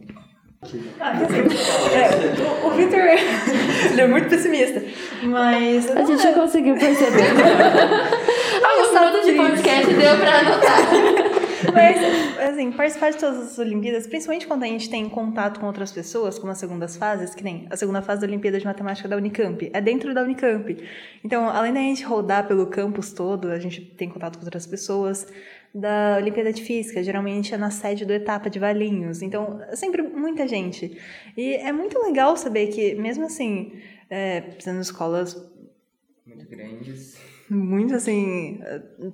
[1.00, 3.00] É, o, o Victor,
[3.92, 4.84] ele é muito pessimista,
[5.24, 5.90] mas...
[5.92, 7.24] A gente já conseguiu perceber.
[8.96, 11.44] Ah, um minuto de podcast deu pra anotar.
[11.74, 15.92] Mas, assim, participar de todas as Olimpíadas, principalmente quando a gente tem contato com outras
[15.92, 19.16] pessoas, como as segundas fases, que nem a segunda fase da Olimpíada de Matemática da
[19.16, 20.78] Unicamp, é dentro da Unicamp.
[21.24, 25.28] Então, além da gente rodar pelo campus todo, a gente tem contato com outras pessoas.
[25.76, 29.24] Da Olimpíada de Física, geralmente é na sede do Etapa de Valinhos.
[29.24, 30.96] Então, é sempre muita gente.
[31.36, 33.74] E é muito legal saber que, mesmo assim,
[34.08, 35.36] é, sendo escolas
[36.28, 37.18] Muito grandes.
[37.50, 38.60] Muito assim,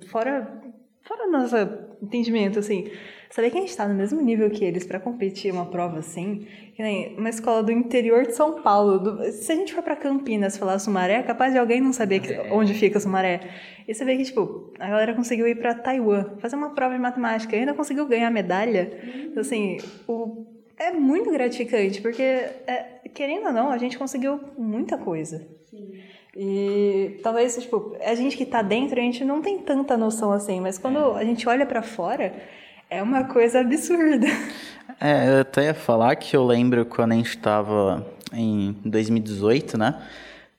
[0.08, 0.60] fora
[1.02, 1.56] fora nosso
[2.02, 2.88] entendimento, assim,
[3.30, 6.46] saber que a gente tá no mesmo nível que eles para competir uma prova assim,
[6.76, 9.96] que nem uma escola do interior de São Paulo, do- se a gente for para
[9.96, 13.40] Campinas falar Sumaré, é capaz de alguém não saber que- onde fica Sumaré.
[13.88, 17.00] E você vê que, tipo, a galera conseguiu ir para Taiwan, fazer uma prova de
[17.00, 18.92] matemática, e ainda conseguiu ganhar medalha.
[19.30, 20.46] Então, assim, o,
[20.78, 25.44] é muito gratificante, porque, é, querendo ou não, a gente conseguiu muita coisa.
[26.36, 30.60] E talvez, tipo, a gente que tá dentro, a gente não tem tanta noção assim,
[30.60, 32.32] mas quando a gente olha pra fora,
[32.88, 34.26] é uma coisa absurda.
[35.02, 40.02] É, eu até ia falar que eu lembro quando a gente estava em 2018, né?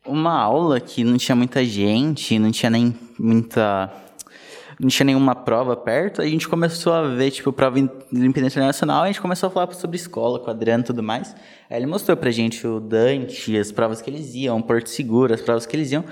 [0.03, 3.91] Uma aula que não tinha muita gente, não tinha nem muita.
[4.81, 9.03] Não tinha nenhuma prova perto, a gente começou a ver, tipo, prova em Olimpíada Internacional,
[9.03, 11.35] a gente começou a falar sobre escola, com o Adriano e tudo mais.
[11.69, 15.41] Aí ele mostrou pra gente o Dante, as provas que eles iam, Porto Seguro, as
[15.41, 16.03] provas que eles iam.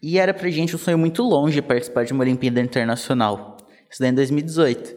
[0.00, 3.56] E era pra gente um sonho muito longe participar de uma Olimpíada Internacional.
[3.90, 4.96] Isso daí em 2018.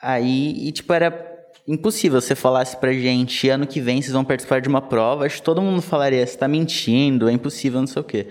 [0.00, 1.10] Aí, e, tipo, era
[1.66, 5.38] impossível você falasse pra gente, ano que vem vocês vão participar de uma prova, acho
[5.38, 8.28] que todo mundo falaria, você tá mentindo, é impossível, não sei o quê.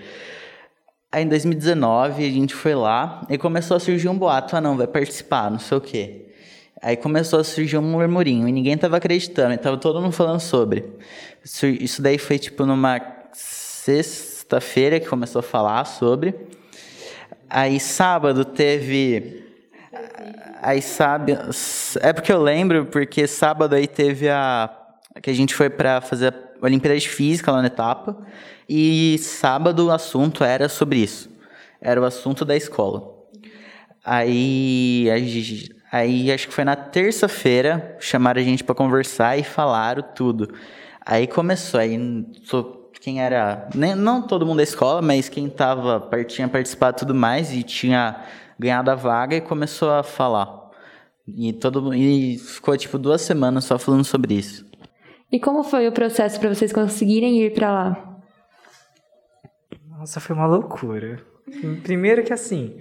[1.14, 4.76] Aí em 2019 a gente foi lá e começou a surgir um boato, ah não,
[4.76, 6.26] vai participar, não sei o quê.
[6.82, 10.84] Aí começou a surgir um murmurinho e ninguém tava acreditando, tava todo mundo falando sobre.
[11.44, 13.00] Isso, daí foi tipo numa
[13.32, 16.34] sexta-feira que começou a falar sobre.
[17.48, 19.44] Aí sábado teve
[20.60, 21.38] Aí sabe,
[22.00, 24.68] é porque eu lembro, porque sábado aí teve a
[25.22, 28.18] que a gente foi pra fazer a Olimpíada de Física lá na etapa
[28.68, 31.30] e sábado o assunto era sobre isso.
[31.80, 33.12] Era o assunto da escola.
[34.04, 35.08] Aí,
[35.90, 40.52] aí acho que foi na terça-feira chamaram a gente pra conversar e falaram tudo.
[41.04, 41.98] Aí começou, aí
[43.00, 47.52] quem era, nem, não todo mundo da escola, mas quem tava, tinha participado tudo mais
[47.52, 48.24] e tinha
[48.58, 50.70] ganhado a vaga e começou a falar.
[51.26, 54.66] E todo e ficou tipo duas semanas só falando sobre isso.
[55.30, 58.13] E como foi o processo para vocês conseguirem ir para lá?
[60.04, 61.18] Nossa, foi uma loucura.
[61.82, 62.76] Primeiro que assim,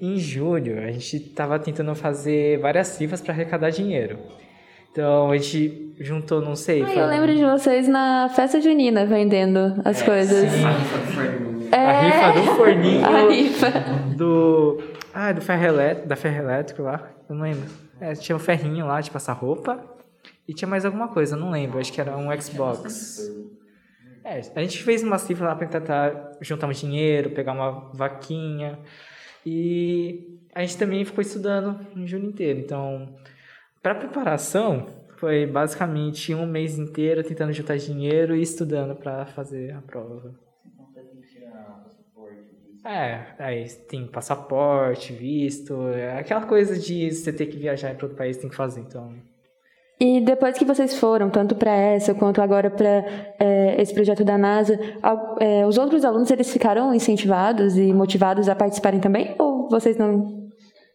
[0.00, 4.16] em julho a gente tava tentando fazer várias cifras para arrecadar dinheiro.
[4.92, 6.82] Então a gente juntou, não sei.
[6.82, 10.44] Ah, foi- eu lembro de vocês na festa junina vendendo as coisas.
[11.72, 13.04] A rifa do forninho.
[13.04, 13.70] A rifa.
[14.16, 14.80] do.
[15.12, 17.10] Ah, do ferro elétrico, da ferro elétrico lá.
[17.28, 17.68] Eu não lembro.
[18.00, 19.84] É, tinha um ferrinho lá de passar roupa.
[20.46, 21.80] E tinha mais alguma coisa, não lembro.
[21.80, 23.18] Acho que era um Xbox.
[24.28, 28.78] É, a gente fez uma cifra lá pra tentar juntar um dinheiro, pegar uma vaquinha.
[29.44, 32.60] E a gente também ficou estudando em julho inteiro.
[32.60, 33.14] Então,
[33.82, 34.86] para preparação,
[35.18, 40.34] Foi basicamente um mês inteiro tentando juntar dinheiro e estudando para fazer a prova.
[42.84, 48.16] É, aí tem passaporte, visto, é aquela coisa de você ter que viajar para outro
[48.16, 49.27] país tem que fazer, então.
[50.00, 53.04] E depois que vocês foram, tanto para essa quanto agora para
[53.38, 54.78] é, esse projeto da NASA,
[55.40, 59.34] é, os outros alunos eles ficaram incentivados e motivados a participarem também?
[59.38, 60.48] Ou vocês não?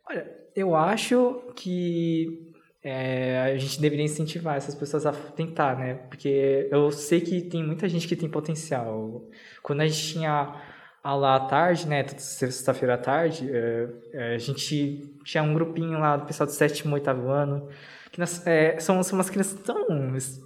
[0.09, 0.25] Olha,
[0.55, 5.95] eu acho que é, a gente deveria incentivar essas pessoas a tentar, né?
[6.09, 9.21] Porque eu sei que tem muita gente que tem potencial.
[9.61, 10.55] Quando a gente tinha
[11.03, 16.15] aula à tarde, né, sexta-feira à tarde, é, é, a gente tinha um grupinho lá
[16.15, 17.67] do pessoal do sétimo, oitavo ano,
[18.09, 19.85] que nós, é, são, são umas crianças tão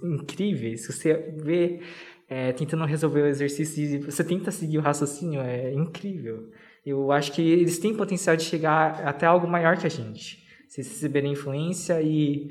[0.02, 1.80] incríveis, você vê
[2.28, 6.50] é, tentando resolver o exercício e você tenta seguir o raciocínio, é incrível.
[6.84, 10.78] Eu acho que eles têm potencial de chegar até algo maior que a gente, se
[10.78, 12.50] receberem influência e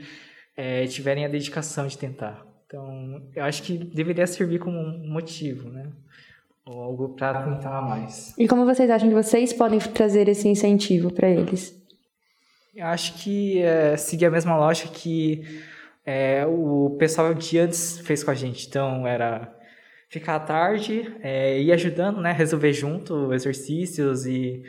[0.56, 2.46] é, tiverem a dedicação de tentar.
[2.66, 5.92] Então, eu acho que deveria servir como um motivo, né?
[6.68, 8.34] Ou algo para tentar mais.
[8.38, 11.76] E como vocês acham que vocês podem trazer esse incentivo para eles?
[12.76, 15.44] Eu acho que é, seguir a mesma lógica que
[16.06, 18.68] é, o pessoal de antes fez com a gente.
[18.68, 19.54] Então, era
[20.10, 24.64] ficar à tarde, é, ir ajudando, né, resolver junto exercícios e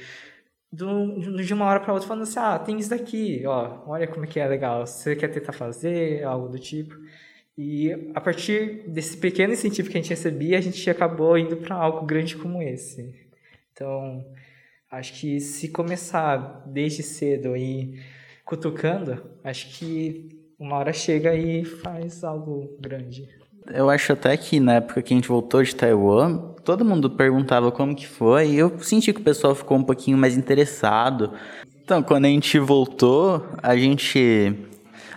[0.71, 4.25] do, de uma hora para outra falando assim, ah, tem isso daqui, ó, olha como
[4.25, 6.95] é que é legal, você quer tentar fazer, algo do tipo.
[7.59, 11.75] E a partir desse pequeno incentivo que a gente recebia, a gente acabou indo para
[11.75, 13.13] algo grande como esse.
[13.73, 14.25] Então,
[14.89, 17.99] acho que se começar desde cedo e
[18.45, 23.29] cutucando, acho que uma hora chega e faz algo grande.
[23.67, 27.73] Eu acho até que na época que a gente voltou de Taiwan, todo mundo perguntava
[27.73, 31.33] como que foi, e eu senti que o pessoal ficou um pouquinho mais interessado.
[31.83, 34.55] Então, quando a gente voltou, a gente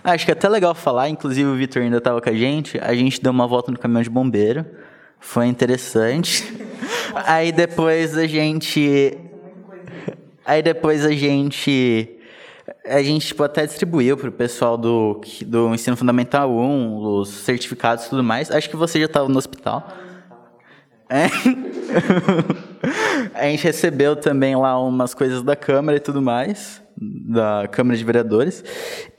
[0.04, 2.76] ah, acho que é até legal falar, inclusive o Vitor ainda estava com a gente,
[2.78, 4.66] a gente deu uma volta no caminhão de bombeiro,
[5.20, 6.52] foi interessante.
[7.14, 9.16] Aí depois a gente...
[10.44, 12.18] Aí depois a gente...
[12.84, 18.06] A gente tipo, até distribuiu para o pessoal do, do Ensino Fundamental 1, os certificados
[18.06, 18.50] e tudo mais.
[18.50, 19.86] Acho que você já estava no hospital.
[21.08, 21.26] É.
[23.34, 28.04] a gente recebeu também lá umas coisas da Câmara e tudo mais da Câmara de
[28.04, 28.64] Vereadores.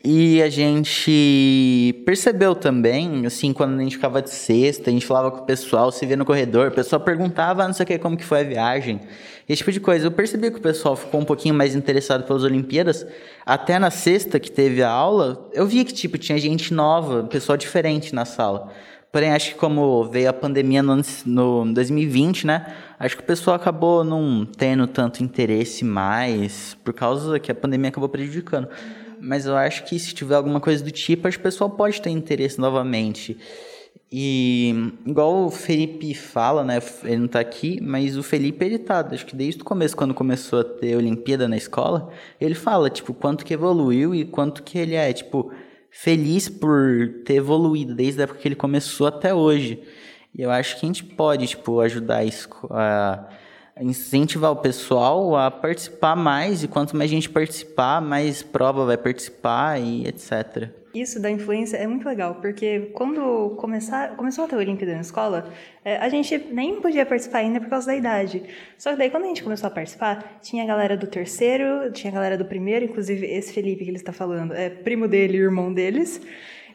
[0.03, 5.31] E a gente percebeu também, assim, quando a gente ficava de sexta, a gente falava
[5.31, 7.97] com o pessoal, se via no corredor, o pessoal perguntava, ah, não sei o que,
[7.97, 8.99] como que foi a viagem.
[9.47, 10.07] Esse tipo de coisa.
[10.07, 13.05] Eu percebi que o pessoal ficou um pouquinho mais interessado pelas Olimpíadas.
[13.45, 17.57] Até na sexta que teve a aula, eu via que, tipo, tinha gente nova, pessoal
[17.57, 18.71] diferente na sala.
[19.13, 22.75] Porém, acho que como veio a pandemia no, no 2020, né?
[22.97, 27.89] Acho que o pessoal acabou não tendo tanto interesse mais, por causa que a pandemia
[27.89, 28.67] acabou prejudicando.
[29.21, 32.01] Mas eu acho que se tiver alguma coisa do tipo, acho que o pessoal pode
[32.01, 33.37] ter interesse novamente.
[34.11, 34.73] E
[35.05, 36.81] igual o Felipe fala, né?
[37.03, 40.15] Ele não tá aqui, mas o Felipe ele tá, acho que desde o começo, quando
[40.15, 42.09] começou a ter Olimpíada na escola,
[42.41, 45.51] ele fala, tipo, quanto que evoluiu e quanto que ele é, tipo,
[45.95, 49.79] feliz por ter evoluído desde a época que ele começou até hoje.
[50.35, 52.23] E eu acho que a gente pode, tipo, ajudar
[52.71, 53.27] a,
[53.75, 58.97] a incentivar o pessoal a participar mais, e quanto mais gente participar, mais prova vai
[58.97, 60.69] participar e etc.
[60.93, 65.51] Isso da influência é muito legal, porque quando começar, começou a ter Olimpíada na escola,
[65.83, 68.43] é, a gente nem podia participar ainda por causa da idade.
[68.77, 72.11] Só que daí, quando a gente começou a participar, tinha a galera do terceiro, tinha
[72.11, 75.41] a galera do primeiro, inclusive esse Felipe que ele está falando é primo dele e
[75.41, 76.21] irmão deles.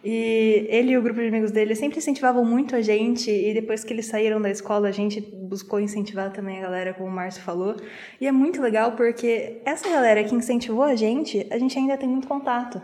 [0.05, 3.85] E ele e o grupo de amigos dele sempre incentivavam muito a gente, e depois
[3.85, 7.43] que eles saíram da escola, a gente buscou incentivar também a galera, como o Márcio
[7.43, 7.77] falou.
[8.21, 12.09] E é muito legal porque essa galera que incentivou a gente, a gente ainda tem
[12.09, 12.83] muito contato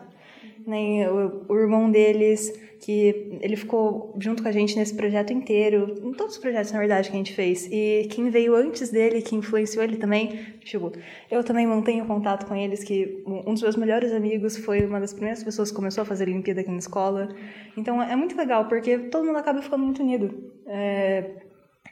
[0.67, 5.95] nem o, o, irmão deles, que ele ficou junto com a gente nesse projeto inteiro,
[6.03, 7.69] em todos os projetos, na verdade, que a gente fez.
[7.71, 10.93] E quem veio antes dele, que influenciou ele também, tipo,
[11.31, 15.12] eu também mantenho contato com eles, que um dos meus melhores amigos foi uma das
[15.12, 17.35] primeiras pessoas que começou a fazer Olimpíada aqui na escola.
[17.77, 20.53] Então é muito legal, porque todo mundo acaba ficando muito unido.
[20.67, 21.31] É,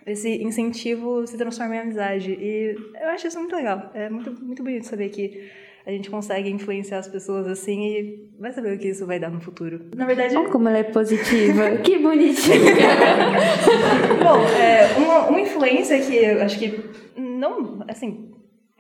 [0.07, 2.33] esse incentivo se transforma em amizade.
[2.33, 3.91] E eu acho isso muito legal.
[3.95, 5.51] É muito, muito bonito saber que
[5.85, 9.31] a gente consegue influenciar as pessoas assim e vai saber o que isso vai dar
[9.31, 9.87] no futuro.
[9.97, 10.37] Na verdade.
[10.37, 11.79] Olha como ela é positiva.
[11.83, 12.57] que bonitinha.
[14.23, 16.83] Bom, é, uma, uma influência que eu acho que
[17.17, 17.85] não.
[17.89, 18.33] Assim,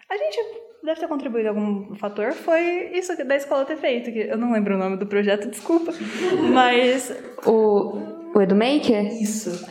[0.08, 0.38] a gente
[0.84, 4.74] deve ter contribuído algum fator foi isso da escola ter feito, que eu não lembro
[4.74, 5.92] o nome do projeto, desculpa.
[6.52, 7.12] Mas.
[7.46, 8.22] O.
[8.34, 9.20] O EduMaker?
[9.20, 9.66] Isso.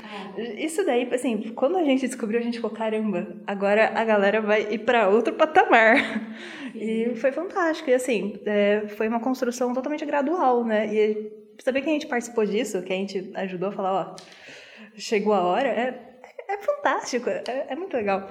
[0.57, 4.73] Isso daí, assim, quando a gente descobriu, a gente ficou, caramba, agora a galera vai
[4.73, 5.95] ir para outro patamar.
[6.75, 7.89] E foi fantástico.
[7.89, 10.87] E assim, é, foi uma construção totalmente gradual, né?
[10.87, 11.31] E
[11.63, 14.15] saber que a gente participou disso, que a gente ajudou a falar, ó,
[14.95, 15.99] chegou a hora, é,
[16.47, 18.29] é fantástico, é, é muito legal.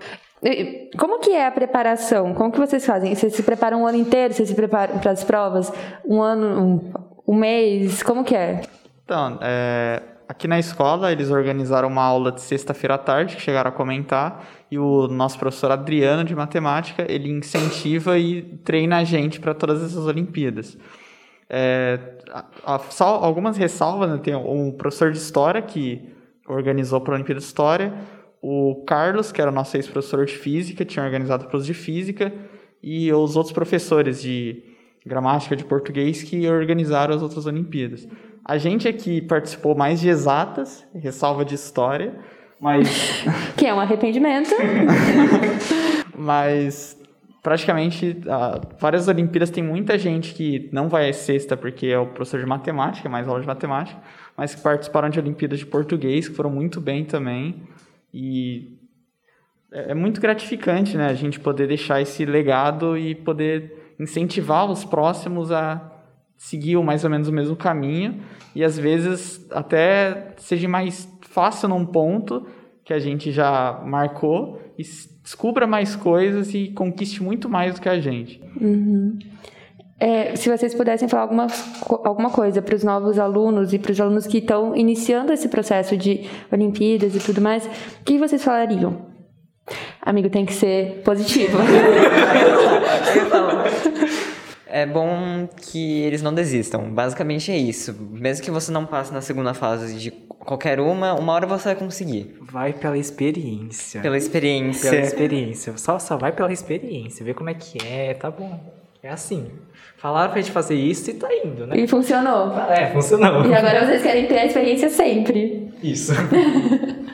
[0.98, 2.34] Como que é a preparação?
[2.34, 3.14] Como que vocês fazem?
[3.14, 4.32] Vocês se preparam um ano inteiro?
[4.32, 5.70] Vocês se preparam para as provas?
[6.04, 6.92] Um ano,
[7.26, 8.02] um, um mês?
[8.02, 8.62] Como que é?
[9.04, 10.00] Então, é,
[10.30, 14.46] aqui na escola eles organizaram uma aula de sexta-feira à tarde, que chegaram a comentar,
[14.70, 19.82] e o nosso professor Adriano de matemática, ele incentiva e treina a gente para todas
[19.82, 20.78] essas Olimpíadas.
[21.48, 21.98] É,
[22.30, 24.18] a, a, só algumas ressalvas, né?
[24.18, 26.08] tem um professor de História que
[26.46, 27.92] organizou para a Olimpíada de História,
[28.40, 32.32] o Carlos, que era o nosso ex-professor de Física, tinha organizado para os de Física,
[32.80, 34.62] e os outros professores de
[35.04, 38.06] gramática, de português, que organizaram as outras Olimpíadas.
[38.44, 42.14] A gente aqui participou mais de exatas, ressalva de história,
[42.60, 43.24] mas.
[43.56, 44.50] que é um arrependimento.
[46.16, 46.98] mas
[47.42, 52.06] praticamente uh, várias Olimpíadas tem muita gente que não vai à sexta porque é o
[52.06, 54.00] professor de matemática, mais aula de matemática,
[54.36, 57.62] mas que participaram de Olimpíadas de português, que foram muito bem também.
[58.12, 58.78] E
[59.72, 64.84] é, é muito gratificante, né, a gente poder deixar esse legado e poder incentivar os
[64.84, 65.99] próximos a
[66.40, 68.18] seguir mais ou menos o mesmo caminho
[68.54, 72.46] e às vezes até seja mais fácil num ponto
[72.82, 74.82] que a gente já marcou e
[75.22, 78.40] descubra mais coisas e conquiste muito mais do que a gente.
[78.58, 79.18] Uhum.
[80.00, 81.46] É, se vocês pudessem falar alguma,
[82.04, 85.94] alguma coisa para os novos alunos e para os alunos que estão iniciando esse processo
[85.94, 89.10] de Olimpíadas e tudo mais, o que vocês falariam?
[90.00, 91.58] Amigo, tem que ser positivo.
[94.72, 96.90] É bom que eles não desistam.
[96.90, 97.94] Basicamente é isso.
[98.10, 101.76] Mesmo que você não passe na segunda fase de qualquer uma, uma hora você vai
[101.76, 102.36] conseguir.
[102.40, 104.00] Vai pela experiência.
[104.00, 104.90] Pela experiência.
[104.90, 105.76] Pela experiência.
[105.76, 107.24] Só, só vai pela experiência.
[107.24, 108.58] Vê como é que é, tá bom.
[109.02, 109.50] É assim.
[109.96, 111.76] Falaram pra gente fazer isso e tá indo, né?
[111.76, 112.58] E funcionou.
[112.70, 113.46] É, funcionou.
[113.46, 115.72] E agora vocês querem ter a experiência sempre.
[115.82, 116.12] Isso.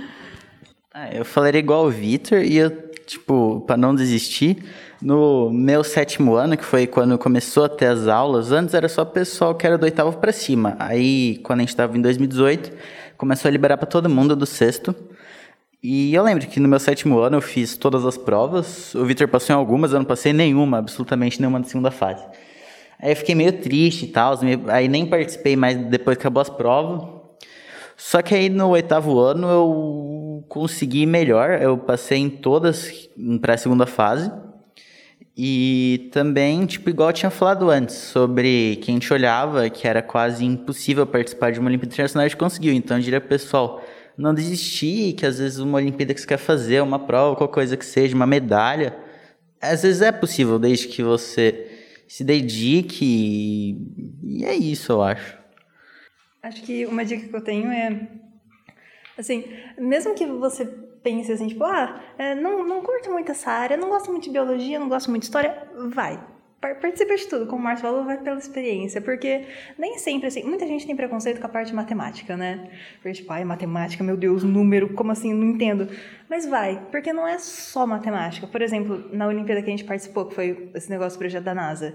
[0.93, 2.71] ah, eu falaria igual o Vitor e eu,
[3.07, 4.59] tipo, pra não desistir,
[5.01, 9.05] no meu sétimo ano, que foi quando começou a ter as aulas, antes era só
[9.05, 10.77] pessoal que era do oitavo para cima.
[10.79, 12.73] Aí, quando a gente estava em 2018,
[13.17, 14.95] começou a liberar para todo mundo do sexto.
[15.83, 18.95] E eu lembro que no meu sétimo ano eu fiz todas as provas.
[18.95, 22.25] O Vitor passou em algumas, eu não passei nenhuma, absolutamente nenhuma da segunda fase.
[22.99, 24.39] Aí eu fiquei meio triste e tal,
[24.69, 27.07] aí nem participei mais depois que acabou as provas.
[27.97, 33.09] Só que aí no oitavo ano eu consegui melhor, eu passei em todas
[33.41, 34.31] para a segunda fase.
[35.37, 40.01] E também, tipo, igual eu tinha falado antes, sobre que a gente olhava que era
[40.01, 42.73] quase impossível participar de uma Olimpíada Internacional, a gente conseguiu.
[42.73, 43.85] Então, eu diria pessoal,
[44.17, 47.77] não desistir, que às vezes uma Olimpíada que você quer fazer, uma prova, qualquer coisa
[47.77, 48.97] que seja, uma medalha,
[49.61, 51.71] às vezes é possível, desde que você
[52.09, 53.77] se dedique.
[54.25, 55.37] E é isso, eu acho.
[56.43, 58.09] Acho que uma dica que eu tenho é,
[59.19, 59.45] assim,
[59.79, 60.65] mesmo que você
[61.07, 64.31] pense assim, tipo, ah, é, não, não curto muito essa área, não gosto muito de
[64.31, 65.57] biologia, não gosto muito de história,
[65.89, 66.21] vai.
[66.61, 69.47] Participa de tudo, como o Márcio falou, vai pela experiência, porque
[69.79, 72.69] nem sempre, assim, muita gente tem preconceito com a parte matemática, né?
[72.95, 75.89] Porque, tipo, ai, matemática, meu Deus, número, como assim, não entendo.
[76.29, 78.49] Mas vai, porque não é só matemática.
[78.49, 81.55] Por exemplo, na Olimpíada que a gente participou, que foi esse negócio do projeto da
[81.55, 81.95] NASA,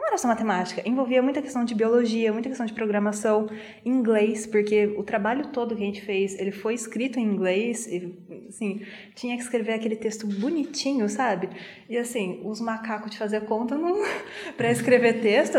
[0.00, 3.50] não era só matemática, envolvia muita questão de biologia, muita questão de programação,
[3.84, 8.16] inglês, porque o trabalho todo que a gente fez, ele foi escrito em inglês, e,
[8.48, 8.80] assim,
[9.14, 11.50] tinha que escrever aquele texto bonitinho, sabe?
[11.86, 13.78] E assim, os macacos de fazer conta
[14.56, 15.58] para escrever texto,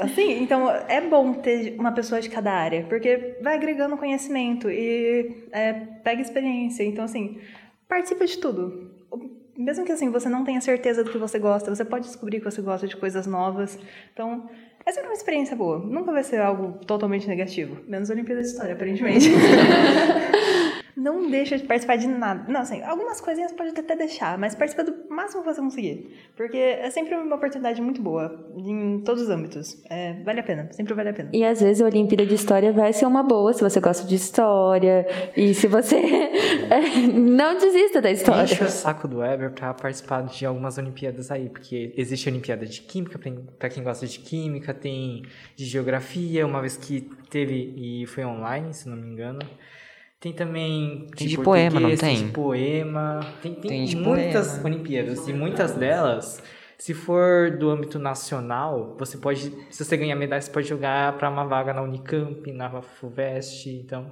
[0.00, 5.44] assim, então é bom ter uma pessoa de cada área, porque vai agregando conhecimento e
[5.52, 7.38] é, pega experiência, então assim,
[7.86, 8.95] participa de tudo
[9.56, 12.44] mesmo que assim você não tenha certeza do que você gosta, você pode descobrir que
[12.44, 13.78] você gosta de coisas novas.
[14.12, 14.48] Então,
[14.84, 15.78] é sempre uma experiência boa.
[15.78, 17.78] Nunca vai ser algo totalmente negativo.
[17.88, 19.30] Menos a Olimpíada de História, aparentemente.
[20.96, 22.50] não deixa de participar de nada.
[22.50, 26.16] Não, assim, algumas coisinhas pode até deixar, mas participa do máximo que você conseguir.
[26.34, 29.82] Porque é sempre uma oportunidade muito boa, em todos os âmbitos.
[29.90, 31.30] É, vale a pena, sempre vale a pena.
[31.34, 34.14] E às vezes a Olimpíada de História vai ser uma boa se você gosta de
[34.14, 35.06] história.
[35.36, 36.00] E se você.
[37.14, 38.44] não desista da história.
[38.44, 42.64] Enche o saco do Weber pra participar de algumas Olimpíadas aí, porque existe a Olimpíada
[42.64, 43.18] de Química,
[43.58, 45.24] para quem gosta de Química, tem
[45.54, 49.40] de Geografia, uma vez que teve e foi online, se não me engano.
[50.26, 51.98] Tem também tem de, de poema, não tem?
[51.98, 53.20] Tem de poema.
[53.40, 54.64] Tem, tem, tem de muitas poema.
[54.64, 55.28] Olimpíadas.
[55.28, 56.42] E muitas delas,
[56.76, 61.30] se for do âmbito nacional, você pode, se você ganhar medalha, você pode jogar para
[61.30, 63.70] uma vaga na Unicamp, na FUVEST.
[63.70, 64.10] Então,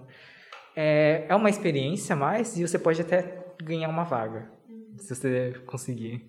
[0.77, 4.49] é, é uma experiência mais e você pode até ganhar uma vaga,
[4.99, 6.25] se você conseguir.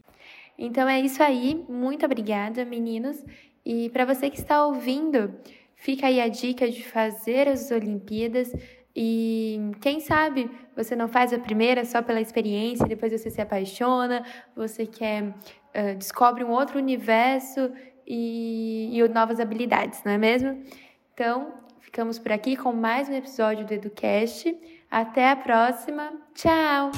[0.58, 1.64] Então é isso aí.
[1.70, 3.24] Muito obrigada, meninos.
[3.64, 5.32] E para você que está ouvindo,
[5.76, 8.52] Fica aí a dica de fazer as Olimpíadas
[8.96, 14.24] e quem sabe você não faz a primeira só pela experiência, depois você se apaixona,
[14.56, 17.72] você quer uh, descobre um outro universo
[18.08, 20.64] e, e novas habilidades, não é mesmo?
[21.14, 24.56] Então, ficamos por aqui com mais um episódio do EduCast.
[24.90, 26.14] Até a próxima.
[26.34, 26.92] Tchau!